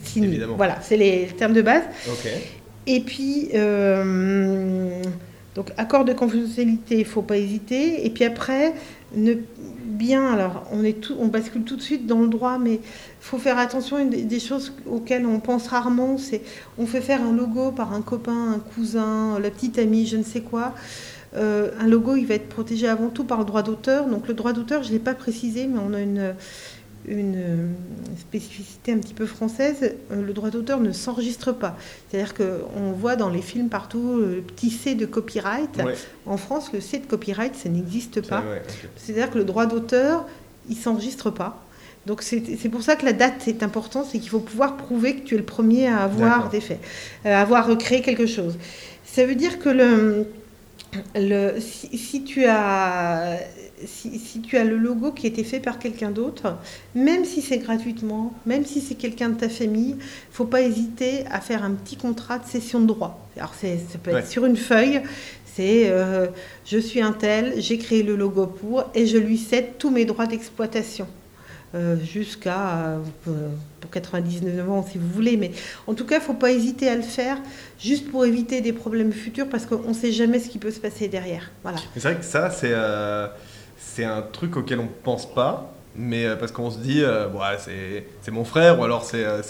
Voilà, 0.56 0.78
c'est 0.80 0.96
les 0.96 1.26
termes 1.36 1.52
de 1.52 1.62
base. 1.62 1.82
Et 2.86 3.00
puis, 3.00 3.50
euh, 3.54 5.02
donc 5.54 5.72
accord 5.76 6.04
de 6.04 6.12
confidentialité, 6.12 6.98
il 7.00 7.04
faut 7.04 7.22
pas 7.22 7.36
hésiter. 7.38 8.06
Et 8.06 8.10
puis 8.10 8.24
après, 8.24 8.74
ne 9.16 9.34
bien, 9.84 10.32
alors 10.32 10.64
on 10.72 10.84
est 10.84 11.00
tout, 11.00 11.14
on 11.18 11.26
bascule 11.26 11.64
tout 11.64 11.76
de 11.76 11.82
suite 11.82 12.06
dans 12.06 12.20
le 12.20 12.28
droit, 12.28 12.58
mais 12.58 12.74
il 12.74 12.80
faut 13.20 13.38
faire 13.38 13.58
attention. 13.58 14.04
Des- 14.06 14.22
des 14.22 14.40
choses 14.40 14.72
auxquelles 14.86 15.26
on 15.26 15.40
pense 15.40 15.66
rarement, 15.68 16.16
c'est 16.18 16.42
on 16.78 16.86
fait 16.86 17.00
faire 17.00 17.22
un 17.22 17.32
logo 17.32 17.72
par 17.72 17.92
un 17.92 18.02
copain, 18.02 18.52
un 18.54 18.58
cousin, 18.60 19.38
la 19.40 19.50
petite 19.50 19.78
amie, 19.78 20.06
je 20.06 20.16
ne 20.16 20.22
sais 20.22 20.40
quoi. 20.40 20.74
Euh, 21.36 21.70
un 21.80 21.86
logo, 21.86 22.16
il 22.16 22.26
va 22.26 22.34
être 22.34 22.48
protégé 22.48 22.88
avant 22.88 23.08
tout 23.08 23.24
par 23.24 23.38
le 23.38 23.44
droit 23.44 23.62
d'auteur. 23.62 24.06
Donc 24.06 24.28
le 24.28 24.34
droit 24.34 24.52
d'auteur, 24.52 24.82
je 24.82 24.88
ne 24.88 24.94
l'ai 24.94 24.98
pas 25.00 25.14
précisé, 25.14 25.66
mais 25.66 25.78
on 25.84 25.94
a 25.94 26.00
une, 26.00 26.34
une 27.06 27.34
euh, 27.36 27.66
spécificité 28.18 28.92
un 28.92 28.98
petit 28.98 29.14
peu 29.14 29.26
française. 29.26 29.94
Euh, 30.12 30.22
Le 30.22 30.32
droit 30.32 30.50
d'auteur 30.50 30.80
ne 30.80 30.92
s'enregistre 30.92 31.52
pas. 31.52 31.76
C'est-à-dire 32.08 32.34
qu'on 32.34 32.92
voit 32.92 33.16
dans 33.16 33.30
les 33.30 33.42
films 33.42 33.68
partout 33.68 34.18
le 34.20 34.42
petit 34.42 34.70
C 34.70 34.94
de 34.94 35.06
copyright. 35.06 35.76
Ouais. 35.78 35.94
En 36.26 36.36
France, 36.36 36.70
le 36.72 36.80
C 36.80 36.98
de 36.98 37.06
copyright, 37.06 37.54
ça 37.56 37.68
n'existe 37.68 38.26
pas. 38.26 38.40
ouais. 38.40 38.62
C'est-à-dire 38.96 39.30
que 39.30 39.38
le 39.38 39.44
droit 39.44 39.66
d'auteur, 39.66 40.26
il 40.68 40.76
s'enregistre 40.76 41.30
pas. 41.30 41.64
Donc 42.06 42.22
c'est 42.22 42.40
pour 42.70 42.82
ça 42.82 42.96
que 42.96 43.04
la 43.04 43.12
date 43.12 43.46
est 43.46 43.62
importante, 43.62 44.06
c'est 44.10 44.18
qu'il 44.18 44.30
faut 44.30 44.40
pouvoir 44.40 44.78
prouver 44.78 45.16
que 45.16 45.26
tu 45.26 45.34
es 45.34 45.38
le 45.38 45.44
premier 45.44 45.86
à 45.86 45.98
avoir 45.98 46.48
des 46.48 46.62
faits, 46.62 46.80
à 47.26 47.42
avoir 47.42 47.76
créé 47.76 48.00
quelque 48.00 48.26
chose. 48.26 48.56
Ça 49.04 49.26
veut 49.26 49.34
dire 49.34 49.58
que 49.58 49.68
le, 49.68 50.26
le, 51.14 51.60
si, 51.60 51.98
si 51.98 52.24
tu 52.24 52.46
as 52.46 53.38
si, 53.86 54.18
si 54.18 54.40
tu 54.40 54.56
as 54.56 54.64
le 54.64 54.76
logo 54.76 55.12
qui 55.12 55.26
a 55.26 55.30
été 55.30 55.44
fait 55.44 55.60
par 55.60 55.78
quelqu'un 55.78 56.10
d'autre, 56.10 56.56
même 56.94 57.24
si 57.24 57.40
c'est 57.42 57.58
gratuitement, 57.58 58.32
même 58.46 58.64
si 58.64 58.80
c'est 58.80 58.94
quelqu'un 58.94 59.30
de 59.30 59.34
ta 59.38 59.48
famille, 59.48 59.96
faut 60.30 60.44
pas 60.44 60.62
hésiter 60.62 61.24
à 61.30 61.40
faire 61.40 61.64
un 61.64 61.72
petit 61.72 61.96
contrat 61.96 62.38
de 62.38 62.46
cession 62.46 62.80
de 62.80 62.86
droit. 62.86 63.28
Alors 63.36 63.54
ça 63.54 63.68
peut 64.02 64.10
être 64.10 64.16
Ouais. 64.16 64.26
sur 64.26 64.44
une 64.44 64.56
feuille, 64.56 65.00
c'est 65.54 65.90
euh, 65.90 66.26
je 66.66 66.78
suis 66.78 67.00
un 67.00 67.12
tel, 67.12 67.54
j'ai 67.60 67.78
créé 67.78 68.02
le 68.02 68.16
logo 68.16 68.46
pour 68.46 68.84
et 68.94 69.06
je 69.06 69.18
lui 69.18 69.38
cède 69.38 69.78
tous 69.78 69.90
mes 69.90 70.04
droits 70.04 70.26
d'exploitation. 70.26 71.06
Euh, 71.76 71.94
jusqu'à 72.04 72.78
euh, 72.78 72.98
pour 73.80 73.90
99 73.92 74.68
ans 74.68 74.84
si 74.84 74.98
vous 74.98 75.06
voulez 75.08 75.36
mais 75.36 75.52
en 75.86 75.94
tout 75.94 76.04
cas 76.04 76.16
il 76.16 76.20
faut 76.20 76.34
pas 76.34 76.50
hésiter 76.50 76.88
à 76.88 76.96
le 76.96 77.02
faire 77.02 77.38
juste 77.78 78.10
pour 78.10 78.24
éviter 78.26 78.60
des 78.60 78.72
problèmes 78.72 79.12
futurs 79.12 79.48
parce 79.48 79.66
qu'on 79.66 79.86
ne 79.90 79.94
sait 79.94 80.10
jamais 80.10 80.40
ce 80.40 80.48
qui 80.48 80.58
peut 80.58 80.72
se 80.72 80.80
passer 80.80 81.06
derrière 81.06 81.52
voilà 81.62 81.78
c'est 81.94 82.00
vrai 82.02 82.16
que 82.16 82.24
ça, 82.24 82.50
c'est 82.50 82.72
euh, 82.72 83.28
c'est 83.94 84.04
un 84.04 84.22
truc 84.22 84.56
auquel 84.56 84.78
on 84.80 84.88
pense 85.02 85.32
pas. 85.32 85.72
Mais 85.96 86.24
euh, 86.24 86.36
parce 86.36 86.52
qu'on 86.52 86.70
se 86.70 86.78
dit, 86.78 87.02
euh, 87.02 87.28
ouais, 87.30 88.04
c'est 88.22 88.30
mon 88.30 88.44
frère 88.44 88.78
ou 88.78 88.84
alors 88.84 89.02
c'est 89.04 89.24
euh, 89.24 89.42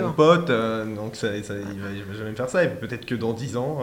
mon 0.00 0.12
pote, 0.12 0.48
euh, 0.48 0.84
donc 0.94 1.16
ça, 1.16 1.26
ça- 1.42 1.54
il, 1.54 1.80
va, 1.80 1.88
il 1.92 2.04
va 2.04 2.16
jamais 2.16 2.30
me 2.30 2.36
faire 2.36 2.48
ça. 2.48 2.62
Et 2.62 2.68
peut-être 2.68 3.04
que 3.04 3.16
dans 3.16 3.32
10 3.32 3.56
ans, 3.56 3.80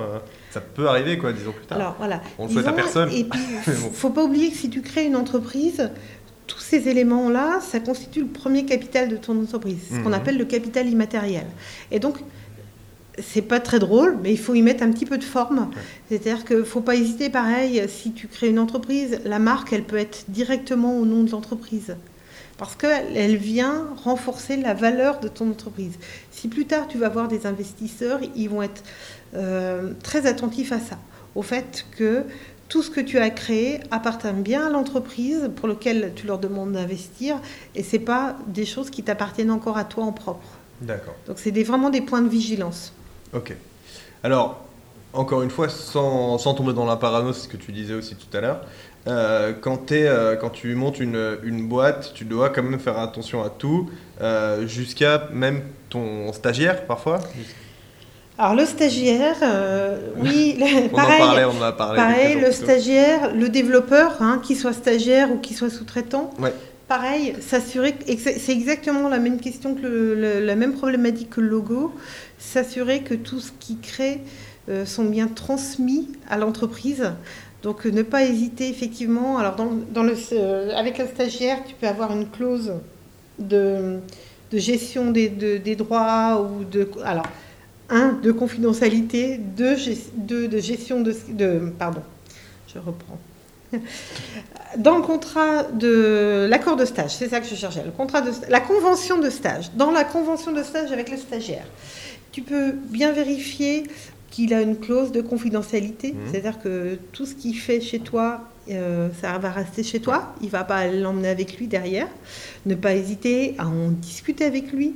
ça 0.50 0.62
peut 0.62 0.88
arriver, 0.88 1.18
quoi, 1.18 1.34
10 1.34 1.46
ans 1.48 1.52
plus 1.52 1.66
tard. 1.66 1.78
Alors 1.78 1.96
voilà. 2.00 2.22
On 2.40 2.46
le 2.48 2.52
souhaite 2.54 2.68
à 2.68 2.72
personne. 2.74 3.10
Et 3.12 3.26
puis, 3.26 3.40
Mais 3.68 3.74
bon. 3.74 3.90
faut 3.92 4.12
pas 4.12 4.24
oublier 4.24 4.50
que 4.50 4.56
si 4.56 4.70
tu 4.70 4.82
crées 4.82 5.06
une 5.06 5.18
entreprise, 5.18 5.92
tous 6.48 6.60
ces 6.60 6.88
éléments-là, 6.88 7.60
ça 7.60 7.82
constitue 7.82 8.22
le 8.22 8.28
premier 8.28 8.64
capital 8.66 9.10
de 9.10 9.18
ton 9.18 9.38
entreprise, 9.42 9.80
ce 9.92 9.96
qu'on 10.00 10.08
Mhm. 10.10 10.14
appelle 10.14 10.38
le 10.38 10.46
capital 10.46 10.88
immatériel. 10.88 11.46
Et 11.92 12.00
donc, 12.00 12.16
c'est 13.22 13.42
pas 13.42 13.60
très 13.60 13.80
drôle, 13.80 14.18
mais 14.22 14.32
il 14.32 14.38
faut 14.40 14.54
y 14.56 14.62
mettre 14.62 14.84
un 14.84 14.92
petit 14.92 15.06
peu 15.06 15.18
de 15.18 15.24
forme. 15.24 15.70
C'est-à-dire 16.10 16.44
qu'il 16.46 16.66
faut 16.66 16.82
pas 16.82 16.96
hésiter, 16.96 17.30
pareil, 17.30 17.84
si 17.88 18.12
tu 18.12 18.28
crées 18.28 18.50
une 18.50 18.60
entreprise, 18.60 19.20
la 19.26 19.40
marque, 19.40 19.72
elle 19.74 19.84
peut 19.84 19.98
être 19.98 20.26
directement 20.30 20.98
au 20.98 21.06
nom 21.06 21.24
de 21.24 21.32
l'entreprise. 21.32 21.96
Parce 22.58 22.76
qu'elle 22.76 23.16
elle 23.18 23.36
vient 23.36 23.88
renforcer 24.04 24.56
la 24.58 24.74
valeur 24.74 25.20
de 25.20 25.28
ton 25.28 25.50
entreprise. 25.52 25.94
Si 26.32 26.48
plus 26.48 26.66
tard 26.66 26.88
tu 26.88 26.98
vas 26.98 27.10
voir 27.10 27.28
des 27.28 27.46
investisseurs, 27.46 28.20
ils 28.36 28.50
vont 28.50 28.62
être 28.62 28.82
euh, 29.36 29.92
très 30.04 30.26
attentifs 30.26 30.72
à 30.72 30.80
ça, 30.80 30.98
au 31.36 31.42
fait 31.42 31.86
que 31.98 32.24
tout 32.70 32.82
ce 32.82 32.90
que 32.90 33.02
tu 33.02 33.18
as 33.20 33.30
créé 33.30 33.80
appartient 33.92 34.32
bien 34.34 34.68
à 34.68 34.70
l'entreprise 34.70 35.50
pour 35.56 35.68
laquelle 35.68 36.14
tu 36.16 36.26
leur 36.28 36.40
demandes 36.40 36.72
d'investir, 36.72 37.40
et 37.76 37.84
c'est 37.84 38.00
pas 38.00 38.38
des 38.48 38.66
choses 38.66 38.90
qui 38.90 39.04
t'appartiennent 39.04 39.52
encore 39.52 39.78
à 39.78 39.84
toi 39.84 40.06
en 40.06 40.12
propre. 40.14 40.48
D'accord. 40.82 41.14
Donc 41.28 41.38
c'est 41.40 41.52
des- 41.52 41.64
vraiment 41.64 41.90
des 41.90 42.02
points 42.02 42.22
de 42.22 42.30
vigilance. 42.30 42.94
Ok. 43.36 43.54
Alors, 44.24 44.66
encore 45.14 45.44
une 45.44 45.50
fois, 45.50 45.70
sans, 45.70 46.38
sans 46.38 46.54
tomber 46.54 46.74
dans 46.74 46.86
la 46.86 46.96
parano, 46.96 47.34
c'est 47.34 47.42
ce 47.42 47.48
que 47.48 47.58
tu 47.58 47.72
disais 47.72 47.94
aussi 47.94 48.16
tout 48.16 48.36
à 48.36 48.42
l'heure, 48.42 48.62
euh, 49.08 49.54
quand, 49.60 49.92
euh, 49.92 50.36
quand 50.36 50.50
tu 50.50 50.74
montes 50.76 51.00
une, 51.00 51.38
une 51.44 51.68
boîte, 51.68 52.12
tu 52.16 52.26
dois 52.26 52.50
quand 52.50 52.64
même 52.64 52.80
faire 52.80 52.98
attention 52.98 53.44
à 53.44 53.50
tout, 53.50 53.90
euh, 54.22 54.66
jusqu'à 54.68 55.30
même 55.32 55.62
ton 55.90 56.34
stagiaire 56.34 56.86
parfois. 56.86 57.20
Alors 58.38 58.56
le 58.56 58.66
stagiaire, 58.66 59.36
oui, 60.18 60.58
On 60.92 60.96
pareil. 60.96 61.22
en 61.22 61.26
parlait, 61.26 61.46
on 61.46 61.58
en 61.58 61.62
a 61.62 61.72
parlé. 61.72 61.96
Pareil, 61.98 62.40
le 62.42 62.52
stagiaire, 62.52 63.34
le 63.34 63.48
développeur, 63.48 64.18
hein, 64.22 64.42
qu'il 64.44 64.58
soit 64.58 64.74
stagiaire 64.74 65.32
ou 65.32 65.38
qu'il 65.38 65.56
soit 65.56 65.70
sous-traitant, 65.70 66.32
Ouais. 66.40 66.54
Pareil, 66.88 67.36
s'assurer, 67.42 67.96
c'est 68.18 68.52
exactement 68.52 69.10
la 69.10 69.20
même 69.20 69.40
question 69.40 69.76
que 69.76 69.82
le- 69.82 70.40
la 70.46 70.56
même 70.56 70.74
problématique 70.74 71.32
que 71.32 71.42
le 71.42 71.48
logo, 71.48 71.94
s'assurer 72.38 73.02
que 73.02 73.14
tout 73.16 73.40
ce 73.40 73.52
qui 73.60 73.78
crée 73.78 74.22
euh, 74.70 74.86
sont 74.86 75.06
bien 75.06 75.28
transmis 75.28 76.10
à 76.30 76.38
l'entreprise. 76.38 77.12
Donc 77.64 77.86
euh, 77.86 77.92
ne 77.92 78.02
pas 78.04 78.24
hésiter 78.24 78.70
effectivement. 78.70 79.38
Alors 79.38 79.56
euh, 80.34 80.72
avec 80.76 81.00
un 81.00 81.08
stagiaire, 81.08 81.64
tu 81.66 81.74
peux 81.76 81.88
avoir 81.88 82.12
une 82.12 82.28
clause 82.30 82.74
de, 83.40 84.00
gestion 84.60 85.12
des, 85.12 85.30
de- 85.30 85.58
des 85.58 85.76
droits 85.76 86.42
ou 86.42 86.64
de 86.66 86.88
alors 87.04 87.28
un 87.90 88.14
de 88.14 88.32
confidentialité, 88.32 89.38
deux, 89.38 89.76
de 90.48 90.58
gestion 90.60 91.02
de 91.02 91.14
pardon, 91.78 92.02
je 92.74 92.80
reprends. 92.80 93.20
Dans 94.78 94.98
le 94.98 95.04
contrat 95.04 95.64
de 95.64 96.48
l'accord 96.50 96.76
de 96.76 96.84
stage, 96.86 97.16
c'est 97.16 97.30
ça 97.30 97.40
que 97.40 97.48
je 97.48 97.56
cherchais, 97.56 97.84
le 97.84 97.92
contrat 97.92 98.22
de 98.22 98.32
la 98.50 98.60
convention 98.60 99.20
de 99.20 99.30
stage. 99.30 99.72
Dans 99.76 99.92
la 99.92 100.04
convention 100.04 100.52
de 100.52 100.64
stage 100.64 100.92
avec 100.92 101.10
le 101.10 101.18
stagiaire, 101.18 101.66
tu 102.34 102.42
peux 102.42 102.72
bien 102.72 103.12
vérifier 103.14 103.84
qu'il 104.32 104.54
a 104.54 104.62
une 104.62 104.78
clause 104.78 105.14
de 105.14 105.22
confidentialité, 105.22 106.12
Mhm. 106.12 106.20
c'est-à-dire 106.30 106.60
que 106.62 107.00
tout 107.14 107.26
ce 107.26 107.36
qu'il 107.36 107.58
fait 107.58 107.80
chez 107.80 108.00
toi, 108.00 108.42
euh, 108.70 109.08
ça 109.22 109.38
va 109.38 109.50
rester 109.52 109.82
chez 109.82 110.02
toi, 110.02 110.34
il 110.42 110.50
va 110.50 110.66
pas 110.66 110.88
l'emmener 110.88 111.30
avec 111.30 111.58
lui 111.58 111.68
derrière. 111.68 112.08
Ne 112.66 112.76
pas 112.76 112.96
hésiter 112.96 113.56
à 113.58 113.68
en 113.68 113.92
discuter 113.92 114.44
avec 114.44 114.74
lui 114.74 114.96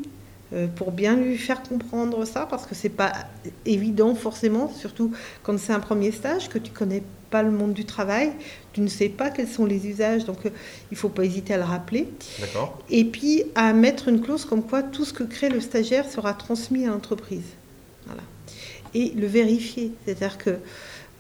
euh, 0.52 0.66
pour 0.68 0.92
bien 0.92 1.16
lui 1.16 1.38
faire 1.38 1.62
comprendre 1.62 2.26
ça, 2.26 2.48
parce 2.50 2.66
que 2.66 2.74
c'est 2.76 2.90
pas 2.90 3.14
évident 3.68 4.16
forcément, 4.16 4.70
surtout 4.76 5.12
quand 5.44 5.58
c'est 5.60 5.74
un 5.74 5.80
premier 5.80 6.12
stage, 6.12 6.50
que 6.50 6.58
tu 6.58 6.72
connais 6.72 7.04
pas 7.30 7.44
le 7.44 7.52
monde 7.52 7.74
du 7.74 7.86
travail, 7.86 8.32
tu 8.80 8.84
ne 8.84 8.88
sais 8.88 9.10
pas 9.10 9.30
quels 9.30 9.50
sont 9.50 9.66
les 9.66 9.88
usages, 9.88 10.24
donc 10.24 10.46
euh, 10.46 10.50
il 10.90 10.96
faut 10.98 11.10
pas 11.10 11.26
hésiter 11.26 11.54
à 11.54 11.58
le 11.58 11.64
rappeler. 11.64 12.08
D'accord. 12.40 12.80
Et 12.90 13.04
puis 13.04 13.44
à 13.56 13.74
mettre 13.74 14.08
une 14.08 14.22
clause 14.22 14.46
comme 14.46 14.64
quoi 14.64 14.84
tout 14.84 15.04
ce 15.04 15.12
que 15.12 15.24
crée 15.24 15.50
le 15.50 15.60
stagiaire 15.60 16.10
sera 16.10 16.34
transmis 16.34 16.86
à 16.86 16.90
l'entreprise. 16.92 17.44
Voilà. 18.06 18.22
Et 18.94 19.12
le 19.18 19.28
vérifier. 19.28 19.92
C'est-à-dire 20.06 20.38
que 20.38 20.52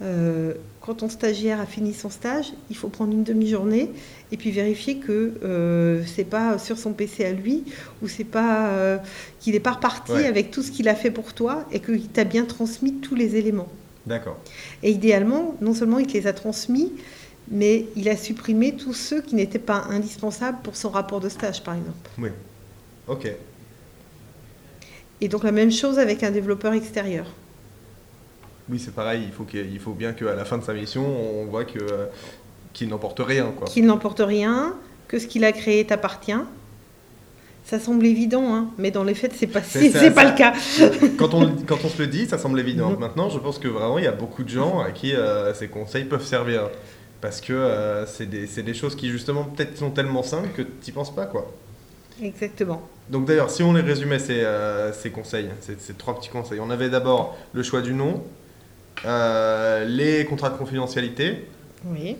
euh, 0.01 0.53
quand 0.79 0.95
ton 0.95 1.09
stagiaire 1.09 1.59
a 1.59 1.65
fini 1.65 1.93
son 1.93 2.09
stage, 2.09 2.53
il 2.69 2.77
faut 2.77 2.87
prendre 2.87 3.11
une 3.11 3.25
demi-journée 3.25 3.91
et 4.31 4.37
puis 4.37 4.51
vérifier 4.51 4.95
que 4.99 5.33
euh, 5.43 6.01
c'est 6.05 6.23
pas 6.23 6.57
sur 6.57 6.77
son 6.77 6.93
PC 6.93 7.25
à 7.25 7.33
lui 7.33 7.65
ou 8.01 8.07
c'est 8.07 8.23
pas 8.23 8.69
euh, 8.69 8.97
qu'il 9.41 9.51
n'est 9.53 9.59
pas 9.59 9.71
reparti 9.73 10.13
Ouais. 10.13 10.25
avec 10.27 10.49
tout 10.51 10.63
ce 10.63 10.71
qu'il 10.71 10.87
a 10.87 10.95
fait 10.95 11.11
pour 11.11 11.33
toi 11.33 11.65
et 11.73 11.81
qu'il 11.81 12.07
t'a 12.07 12.23
bien 12.23 12.45
transmis 12.45 12.93
tous 12.93 13.15
les 13.15 13.35
éléments. 13.35 13.67
D'accord. 14.05 14.37
Et 14.81 14.91
idéalement, 14.91 15.55
non 15.61 15.73
seulement 15.75 15.99
il 15.99 16.07
te 16.07 16.13
les 16.13 16.25
a 16.25 16.33
transmis, 16.33 16.93
mais 17.49 17.85
il 17.95 18.07
a 18.09 18.15
supprimé 18.15 18.75
tous 18.75 18.93
ceux 18.93 19.21
qui 19.21 19.35
n'étaient 19.35 19.57
pas 19.59 19.85
indispensables 19.89 20.59
pour 20.63 20.75
son 20.75 20.89
rapport 20.89 21.19
de 21.19 21.29
stage, 21.29 21.63
par 21.63 21.75
exemple. 21.75 22.09
Oui. 22.17 22.29
Ok. 23.07 23.31
Et 25.21 25.27
donc 25.27 25.43
la 25.43 25.51
même 25.51 25.71
chose 25.71 25.99
avec 25.99 26.23
un 26.23 26.31
développeur 26.31 26.73
extérieur. 26.73 27.25
Oui, 28.69 28.79
c'est 28.79 28.93
pareil. 28.93 29.23
Il 29.25 29.31
faut, 29.33 29.45
il 29.53 29.79
faut 29.79 29.93
bien 29.93 30.13
qu'à 30.13 30.35
la 30.35 30.45
fin 30.45 30.57
de 30.57 30.63
sa 30.63 30.73
mission, 30.73 31.03
on 31.05 31.45
voit 31.45 31.65
que 31.65 31.79
euh, 31.79 32.05
qu'il 32.71 32.87
n'emporte 32.89 33.19
rien, 33.19 33.51
quoi. 33.57 33.67
Qu'il 33.67 33.85
n'emporte 33.85 34.21
rien, 34.23 34.75
que 35.07 35.17
ce 35.19 35.25
qu'il 35.27 35.43
a 35.43 35.51
créé 35.51 35.85
t'appartient. 35.85 36.33
Ça 37.65 37.79
semble 37.79 38.05
évident, 38.05 38.55
hein, 38.55 38.69
mais 38.77 38.89
dans 38.89 39.03
les 39.03 39.13
faits, 39.13 39.33
c'est 39.37 39.45
pas, 39.47 39.61
C'est- 39.61 39.79
c'est, 39.79 39.89
c'est- 39.91 39.99
c'est 39.99 40.11
pas 40.11 40.23
ça- 40.23 40.31
le 40.31 40.37
cas. 40.37 40.53
quand, 41.17 41.33
on, 41.33 41.51
quand 41.67 41.77
on 41.83 41.89
se 41.89 41.97
le 42.01 42.07
dit, 42.07 42.25
ça 42.27 42.37
semble 42.37 42.59
évident. 42.59 42.95
Maintenant, 42.97 43.29
je 43.29 43.37
pense 43.39 43.59
que 43.59 43.67
vraiment, 43.67 43.97
il 43.97 44.05
y 44.05 44.07
a 44.07 44.11
beaucoup 44.11 44.43
de 44.43 44.49
gens 44.49 44.79
à 44.79 44.91
qui 44.91 45.13
euh, 45.13 45.53
ces 45.53 45.67
conseils 45.67 46.05
peuvent 46.05 46.25
servir. 46.25 46.69
Parce 47.21 47.41
que 47.41 47.51
euh, 47.53 48.05
c'est 48.05 48.25
des, 48.25 48.45
des 48.47 48.73
choses 48.73 48.95
qui, 48.95 49.09
justement, 49.09 49.43
peut-être 49.43 49.77
sont 49.77 49.91
tellement 49.91 50.23
simples 50.23 50.49
que 50.55 50.61
tu 50.61 50.69
n'y 50.87 50.91
penses 50.93 51.13
pas, 51.13 51.25
quoi. 51.25 51.51
Exactement. 52.21 52.81
Donc 53.09 53.25
d'ailleurs, 53.25 53.49
si 53.49 53.63
on 53.63 53.73
les 53.73 53.81
résumait, 53.81 54.19
ces, 54.19 54.41
euh, 54.43 54.93
ces 54.93 55.09
conseils, 55.09 55.49
ces, 55.61 55.75
ces 55.79 55.93
trois 55.93 56.17
petits 56.19 56.29
conseils, 56.29 56.59
on 56.59 56.69
avait 56.69 56.89
d'abord 56.89 57.37
le 57.53 57.63
choix 57.63 57.81
du 57.81 57.93
nom, 57.93 58.23
euh, 59.05 59.85
les 59.85 60.25
contrats 60.25 60.49
de 60.49 60.57
confidentialité, 60.57 61.47
Oui. 61.85 62.17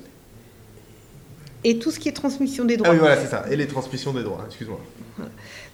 Et 1.66 1.78
tout 1.78 1.92
ce 1.92 2.00
qui 2.00 2.08
est 2.08 2.14
transmission 2.14 2.64
des 2.64 2.78
droits. 2.78 2.90
ah 2.90 2.94
oui 2.94 3.00
voilà 3.00 3.18
c'est 3.18 3.28
ça, 3.28 3.44
et 3.52 3.58
les 3.58 3.68
transmissions 3.68 4.14
des 4.14 4.24
droits, 4.24 4.44
excuse-moi. 4.48 4.80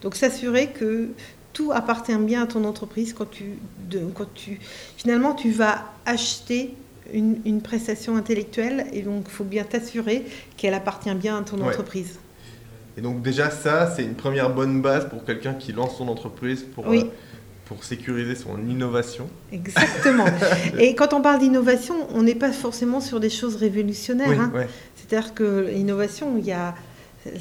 Donc 0.02 0.16
s'assurer 0.16 0.68
que 0.72 1.10
tout 1.54 1.72
appartient 1.72 2.16
bien 2.18 2.44
à 2.44 2.48
ton 2.48 2.64
entreprise 2.66 3.14
quand 3.14 3.30
tu, 3.30 3.60
de- 3.88 4.08
quand 4.16 4.34
tu 4.34 4.60
finalement 4.98 5.36
tu 5.36 5.52
vas 5.52 5.86
acheter 6.08 6.74
une, 7.14 7.38
une 7.46 7.62
prestation 7.62 8.16
intellectuelle 8.18 8.88
et 8.94 9.02
donc 9.02 9.26
il 9.28 9.32
faut 9.32 9.44
bien 9.44 9.64
t'assurer 9.64 10.26
qu'elle 10.58 10.74
appartient 10.74 11.14
bien 11.16 11.38
à 11.38 11.42
ton 11.42 11.58
Ouais. 11.58 11.68
entreprise. 11.68 12.20
Et 12.98 13.02
donc 13.02 13.22
déjà 13.22 13.50
ça, 13.50 13.92
c'est 13.96 14.04
une 14.04 14.16
première 14.16 14.50
bonne 14.54 14.82
base 14.82 15.10
pour 15.10 15.26
quelqu'un 15.26 15.54
qui 15.54 15.72
lance 15.74 15.98
son 15.98 16.08
entreprise 16.08 16.64
pour, 16.64 16.88
Oui. 16.88 17.00
euh, 17.02 17.10
pour 17.66 17.84
sécuriser 17.84 18.36
son 18.36 18.58
innovation. 18.70 19.28
Exactement. 19.52 20.26
et 20.80 20.96
quand 20.96 21.14
on 21.14 21.22
parle 21.22 21.40
d'innovation, 21.40 21.96
on 22.14 22.24
n'est 22.24 22.36
pas 22.36 22.52
forcément 22.52 23.02
sur 23.02 23.20
des 23.20 23.30
choses 23.30 23.56
révolutionnaires. 23.58 24.30
Oui, 24.30 24.38
hein. 24.40 24.52
ouais. 24.56 24.68
C'est-à-dire 24.96 25.34
que 25.34 25.68
l'innovation, 25.74 26.38
il 26.38 26.46
y 26.46 26.52
a, 26.54 26.74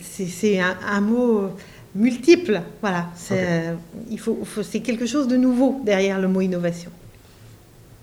c'est, 0.03 0.59
un, 0.61 0.77
un 0.87 1.01
mot 1.01 1.51
multiple. 1.95 2.61
Voilà, 2.81 3.07
c'est, 3.15 3.45
euh, 3.47 3.75
il 4.11 4.19
faut, 4.19 4.41
faut- 4.45 4.63
c'est 4.63 4.81
quelque 4.81 5.07
chose 5.07 5.29
de 5.29 5.37
nouveau 5.37 5.81
derrière 5.85 6.21
le 6.21 6.27
mot 6.29 6.41
innovation. 6.41 6.91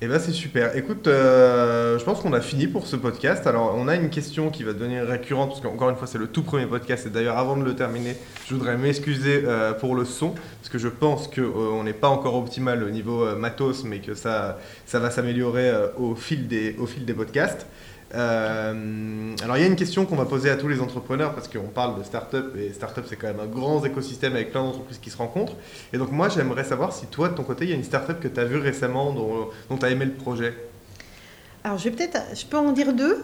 Eh 0.04 0.08
ben 0.08 0.18
c'est 0.18 0.32
super. 0.32 0.76
Écoute, 0.76 1.06
euh, 1.06 2.00
je 2.00 2.04
pense 2.04 2.22
qu'on 2.22 2.34
a 2.34 2.42
fini 2.42 2.66
pour 2.66 2.88
ce 2.88 2.96
podcast. 2.96 3.46
Alors 3.46 3.76
on 3.78 3.88
a 3.88 3.96
une 3.96 4.10
question 4.10 4.50
qui 4.50 4.64
va 4.64 4.74
devenir 4.74 5.06
récurrente 5.06 5.50
parce 5.50 5.62
qu'encore 5.62 5.92
une 5.92 5.96
fois 5.96 6.08
c'est 6.08 6.18
le 6.18 6.26
tout 6.26 6.42
premier 6.42 6.66
podcast 6.66 7.06
et 7.06 7.12
d'ailleurs 7.12 7.38
avant 7.38 7.56
de 7.56 7.64
le 7.64 7.76
terminer, 7.76 8.16
je 8.48 8.56
voudrais 8.56 8.78
m'excuser 8.78 9.44
euh, 9.46 9.74
pour 9.74 9.94
le 9.94 10.04
son 10.04 10.32
parce 10.32 10.70
que 10.70 10.80
je 10.80 10.88
pense 10.88 11.28
que 11.28 11.42
euh, 11.42 11.84
n'est 11.84 11.94
pas 11.94 12.10
encore 12.10 12.34
optimal 12.34 12.84
au 12.84 12.90
niveau 12.90 13.36
matos, 13.36 13.84
mais 13.84 14.00
que 14.00 14.16
ça 14.16 14.58
ça 14.88 14.98
va 14.98 15.12
s'améliorer 15.12 15.72
au 16.00 16.14
au 16.14 16.16
fil 16.16 16.48
des 16.48 17.14
podcasts. 17.14 17.68
Euh, 18.14 19.36
alors 19.42 19.58
il 19.58 19.62
y 19.62 19.64
a 19.64 19.68
une 19.68 19.78
question 19.78 20.06
qu'on 20.06 20.18
va 20.18 20.26
poser 20.26 20.50
à 20.50 20.58
tous 20.58 20.68
les 20.68 20.82
entrepreneurs 20.82 21.34
parce 21.34 21.48
qu'on 21.48 21.70
parle 21.70 21.98
de 21.98 22.04
start-up 22.04 22.56
et 22.58 22.74
start-up 22.74 23.06
c'est 23.08 23.16
quand 23.16 23.28
même 23.28 23.40
un 23.40 23.46
grand 23.46 23.86
écosystème 23.86 24.36
avec 24.36 24.52
plein 24.52 24.64
d'entreprises 24.64 24.98
qui 24.98 25.10
se 25.10 25.18
rencontrent. 25.18 25.56
Et 25.94 25.98
donc 25.98 26.12
moi 26.12 26.28
j'aimerais 26.28 26.66
savoir 26.66 26.92
si 26.92 27.06
toi 27.08 27.30
de 27.30 27.36
ton 27.36 27.44
côté 27.44 27.66
il 27.66 27.70
y 27.70 27.74
a 27.74 27.78
une 27.78 27.84
start-up 27.84 28.20
que 28.20 28.28
tu 28.28 28.40
as 28.40 28.46
vue 28.46 28.58
récemment 28.58 29.14
dont, 29.14 29.78
tu 29.78 29.86
as 29.86 29.90
aimé 29.90 30.06
le 30.06 30.14
projet? 30.14 30.54
Alors, 31.64 31.78
je 31.78 31.86
vais 31.86 31.92
peut-être, 31.92 32.18
je 32.36 32.46
peux 32.46 32.58
en 32.58 32.72
dire 32.72 32.94
deux. 32.94 33.24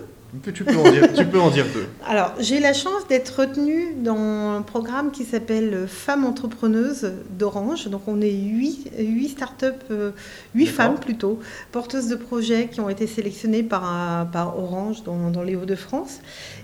Tu 0.53 0.65
peux 0.65 0.75
en 0.75 0.91
dire, 0.91 1.13
tu 1.13 1.25
peux 1.25 1.39
en 1.39 1.49
dire 1.49 1.65
deux? 1.73 1.87
Alors, 2.05 2.33
j'ai 2.39 2.59
la 2.59 2.73
chance 2.73 3.07
d'être 3.07 3.29
retenue 3.39 3.93
dans 3.95 4.57
un 4.57 4.61
programme 4.61 5.11
qui 5.11 5.23
s'appelle 5.23 5.87
Femmes 5.87 6.25
entrepreneuses 6.25 7.13
d'Orange. 7.39 7.87
Donc, 7.87 8.01
on 8.07 8.19
est 8.19 8.33
huit, 8.33 8.91
huit 8.99 9.29
startups, 9.29 9.65
euh, 9.89 10.11
huit 10.53 10.65
D'accord. 10.65 10.75
femmes 10.75 10.99
plutôt, 10.99 11.39
porteuses 11.71 12.09
de 12.09 12.15
projets 12.15 12.67
qui 12.67 12.81
ont 12.81 12.89
été 12.89 13.07
sélectionnées 13.07 13.63
par, 13.63 13.83
euh, 13.85 14.25
par 14.25 14.59
Orange 14.59 15.03
dans, 15.03 15.31
dans 15.31 15.43
les 15.43 15.55
Hauts-de-France. 15.55 16.19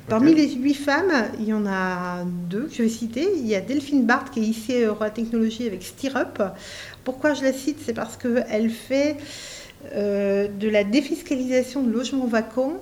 Parmi 0.09 0.35
les 0.35 0.49
huit 0.55 0.73
femmes, 0.73 1.13
il 1.39 1.45
y 1.45 1.53
en 1.53 1.65
a 1.65 2.25
deux 2.49 2.63
que 2.63 2.75
je 2.75 2.83
vais 2.83 2.89
citer. 2.89 3.29
Il 3.37 3.47
y 3.47 3.55
a 3.55 3.61
Delphine 3.61 4.05
Barthes 4.05 4.31
qui 4.31 4.41
est 4.41 4.47
ici 4.47 4.73
à 4.73 4.87
Eura 4.87 5.09
Technologies 5.09 5.67
avec 5.67 5.83
Stirrup. 5.83 6.43
Pourquoi 7.05 7.33
je 7.33 7.43
la 7.43 7.53
cite? 7.53 7.77
C'est 7.85 7.93
parce 7.93 8.17
qu'elle 8.17 8.69
fait 8.69 9.15
euh, 9.93 10.49
de 10.59 10.67
la 10.67 10.83
défiscalisation 10.83 11.81
de 11.81 11.91
logements 11.91 12.27
vacants. 12.27 12.73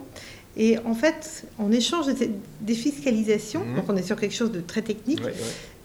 Et 0.57 0.77
en 0.85 0.93
fait, 0.93 1.45
en 1.59 1.71
échange 1.71 2.07
de 2.07 2.15
cette 2.15 2.31
défiscalisation, 2.61 3.61
Mhm. 3.61 3.75
donc 3.75 3.85
on 3.89 3.95
est 3.97 4.03
sur 4.03 4.19
quelque 4.19 4.35
chose 4.35 4.51
de 4.51 4.59
très 4.61 4.81
technique, 4.81 5.19
Ouais, 5.19 5.27
ouais. 5.27 5.33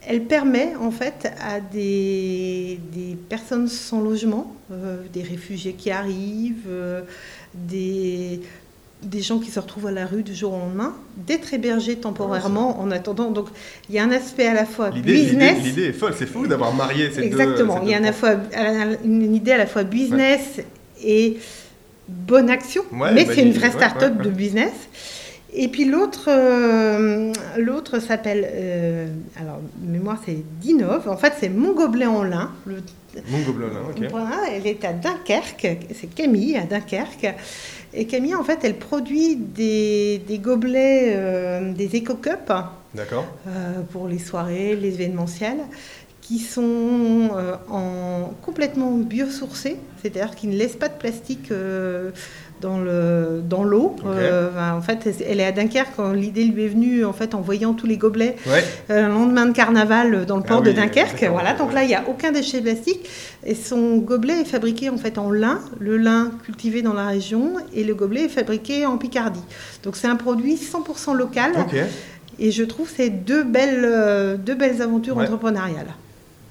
elle 0.09 0.22
permet 0.24 0.72
en 0.81 0.90
fait 0.90 1.31
à 1.40 1.61
des, 1.61 2.81
des 2.92 3.16
personnes 3.29 3.68
sans 3.68 4.00
logement, 4.00 4.55
euh, 4.72 5.02
des 5.12 5.22
réfugiés 5.22 5.74
qui 5.74 5.90
arrivent, 5.90 6.66
euh, 6.68 7.02
des, 7.55 8.40
des 9.02 9.20
gens 9.22 9.38
qui 9.38 9.50
se 9.52 9.61
retrouvent 9.61 9.87
à 9.87 9.92
la 9.92 10.05
rue 10.07 10.22
du 10.24 10.35
jour 10.35 10.52
au 10.55 10.59
lendemain, 10.59 10.96
d'être 11.16 11.55
hébergés 11.55 11.96
temporairement 11.96 12.81
en 12.81 12.90
attendant. 12.90 13.31
Donc 13.31 13.46
il 13.88 13.94
y 13.94 13.98
a 14.00 14.05
un 14.05 14.11
aspect 14.11 14.46
à 14.48 14.55
la 14.55 14.64
fois 14.66 14.90
business. 14.90 15.62
l'idée 15.62 15.85
est 15.85 15.92
folle, 15.92 16.14
c'est 16.18 16.26
fou 16.26 16.46
d'avoir 16.48 16.74
marié 16.74 17.11
ces 17.11 17.20
deux. 17.20 17.26
Exactement. 17.26 17.79
ces 17.81 17.85
Il 17.85 17.90
y 17.90 17.94
a 17.94 18.00
deux 18.00 18.07
une, 18.07 18.12
points. 18.12 18.37
fois, 18.37 18.98
une 19.05 19.35
idée 19.35 19.52
à 19.52 19.59
la 19.59 19.66
fois 19.66 19.85
business 19.85 20.61
et 21.05 21.37
bonne 22.09 22.51
action, 22.51 22.83
Ouais, 22.92 23.12
mais 23.12 23.25
bah, 23.25 23.33
c'est 23.35 23.42
une 23.42 23.53
vraie 23.53 23.71
start-up 23.71 24.14
ouais, 24.19 24.25
de 24.25 24.31
business. 24.31 24.73
Et 25.59 25.69
puis 25.69 25.87
l'autre, 25.87 26.29
euh, 26.29 27.33
l'autre 27.57 27.99
s'appelle, 27.99 28.47
euh, 28.53 29.07
alors 29.40 29.59
mémoire 29.81 30.19
c'est 30.27 30.37
Dinov. 30.61 31.09
En 31.09 31.16
fait, 31.16 31.33
c'est 31.40 31.49
mon 31.49 31.73
gobelet 31.73 32.05
en 32.07 32.25
lin. 32.25 32.51
Le, 32.66 32.83
Mon 33.31 33.38
gobelin 33.40 33.69
là, 33.69 33.81
ok. 33.88 34.11
voilà, 34.11 34.37
elle 34.53 34.66
est 34.66 34.85
à 34.85 34.92
Dunkerque. 34.92 35.79
C'est 35.99 36.14
Camille 36.14 36.57
à 36.59 36.64
Dunkerque. 36.64 37.35
Et 37.95 38.05
Camille, 38.07 38.35
en 38.35 38.45
fait, 38.45 38.59
elle 38.64 38.77
produit 38.77 39.37
des, 39.37 40.21
des 40.29 40.38
gobelets, 40.38 41.14
euh, 41.16 41.73
des 41.73 41.97
éco-cups 41.97 42.53
D'accord. 42.95 43.25
euh, 43.49 43.81
pour 43.90 44.09
les 44.09 44.19
soirées, 44.19 44.77
les 44.77 44.95
événementiels, 44.95 45.61
qui 46.26 46.40
sont 46.40 47.30
euh, 47.36 47.54
en, 47.70 48.32
complètement 48.42 48.90
biosourcés, 48.92 49.76
c'est-à-dire 50.02 50.34
qu'ils 50.34 50.50
ne 50.50 50.56
laissent 50.56 50.74
pas 50.74 50.88
de 50.88 50.94
plastique 50.94 51.52
euh, 51.52 52.10
dans 52.60 52.78
le 52.80 53.42
dans 53.48 53.62
l'eau. 53.62 53.94
Euh, 54.04 54.50
ben, 54.50 54.74
en 54.74 54.80
fait, 54.80 55.06
elle 55.28 55.38
est 55.38 55.44
à 55.44 55.52
Dunkerque 55.52 55.98
l'idée 56.14 56.42
lui 56.44 56.64
est 56.64 56.68
venue 56.68 57.04
en 57.04 57.12
fait 57.12 57.32
en 57.36 57.40
voyant 57.40 57.74
tous 57.74 57.86
les 57.86 57.96
gobelets 57.96 58.34
Ouais. 58.46 58.64
euh, 58.90 59.02
le 59.06 59.08
lendemain 59.14 59.46
de 59.46 59.52
carnaval 59.52 60.26
dans 60.26 60.38
le 60.38 60.42
Ah 60.46 60.48
port 60.48 60.60
oui, 60.62 60.66
de 60.66 60.72
Dunkerque. 60.72 61.24
Voilà, 61.30 61.52
donc 61.54 61.72
là 61.72 61.84
il 61.84 61.88
n'y 61.88 61.94
a 61.94 62.02
aucun 62.08 62.32
déchet 62.32 62.60
plastique 62.60 63.08
et 63.44 63.54
son 63.54 63.98
gobelet 63.98 64.40
est 64.40 64.44
fabriqué 64.46 64.90
en 64.90 64.96
fait 64.96 65.18
en 65.18 65.30
lin, 65.30 65.60
le 65.78 65.96
lin 65.96 66.32
cultivé 66.44 66.82
dans 66.82 66.94
la 66.94 67.06
région 67.06 67.52
et 67.72 67.84
le 67.84 67.94
gobelet 67.94 68.24
est 68.24 68.28
fabriqué 68.28 68.84
en 68.84 68.96
Picardie. 68.98 69.44
Donc 69.84 69.94
c'est 69.94 70.08
un 70.08 70.16
produit 70.16 70.56
100% 70.56 71.14
local. 71.14 71.52
Et 72.38 72.50
je 72.50 72.64
trouve 72.64 72.90
ces 72.94 73.10
deux 73.10 73.44
belles, 73.44 74.38
deux 74.44 74.54
belles 74.56 74.82
aventures 74.82 75.16
Ouais. 75.16 75.24
entrepreneuriales. 75.24 75.94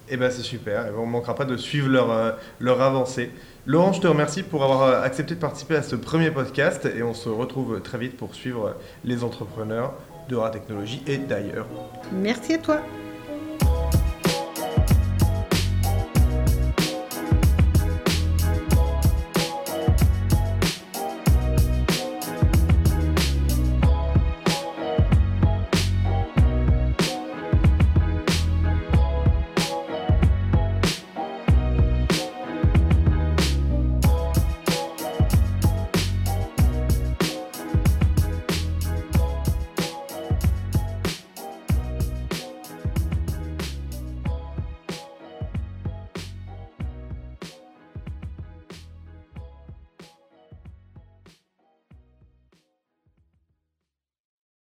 Eh 0.09 0.17
ben 0.17 0.29
c'est 0.29 0.43
super. 0.43 0.85
On 0.97 1.05
ne 1.05 1.11
manquera 1.11 1.35
pas 1.35 1.45
de 1.45 1.57
suivre 1.57 1.89
leur, 1.89 2.11
euh, 2.11 2.31
leur 2.59 2.81
avancée. 2.81 3.31
Laurent, 3.65 3.93
je 3.93 4.01
te 4.01 4.07
remercie 4.07 4.43
pour 4.43 4.63
avoir 4.63 4.83
euh, 4.83 5.01
accepté 5.01 5.35
de 5.35 5.39
participer 5.39 5.75
à 5.75 5.81
ce 5.81 5.95
premier 5.95 6.29
podcast 6.31 6.85
et 6.85 7.01
on 7.01 7.13
se 7.13 7.29
retrouve 7.29 7.81
très 7.81 7.97
vite 7.97 8.15
pour 8.15 8.35
suivre 8.35 8.75
les 9.03 9.23
entrepreneurs 9.23 9.93
de 10.29 10.37
Technologie 10.51 11.03
et 11.07 11.17
d'ailleurs. 11.17 11.67
Merci 12.11 12.53
à 12.53 12.57
toi. 12.57 12.81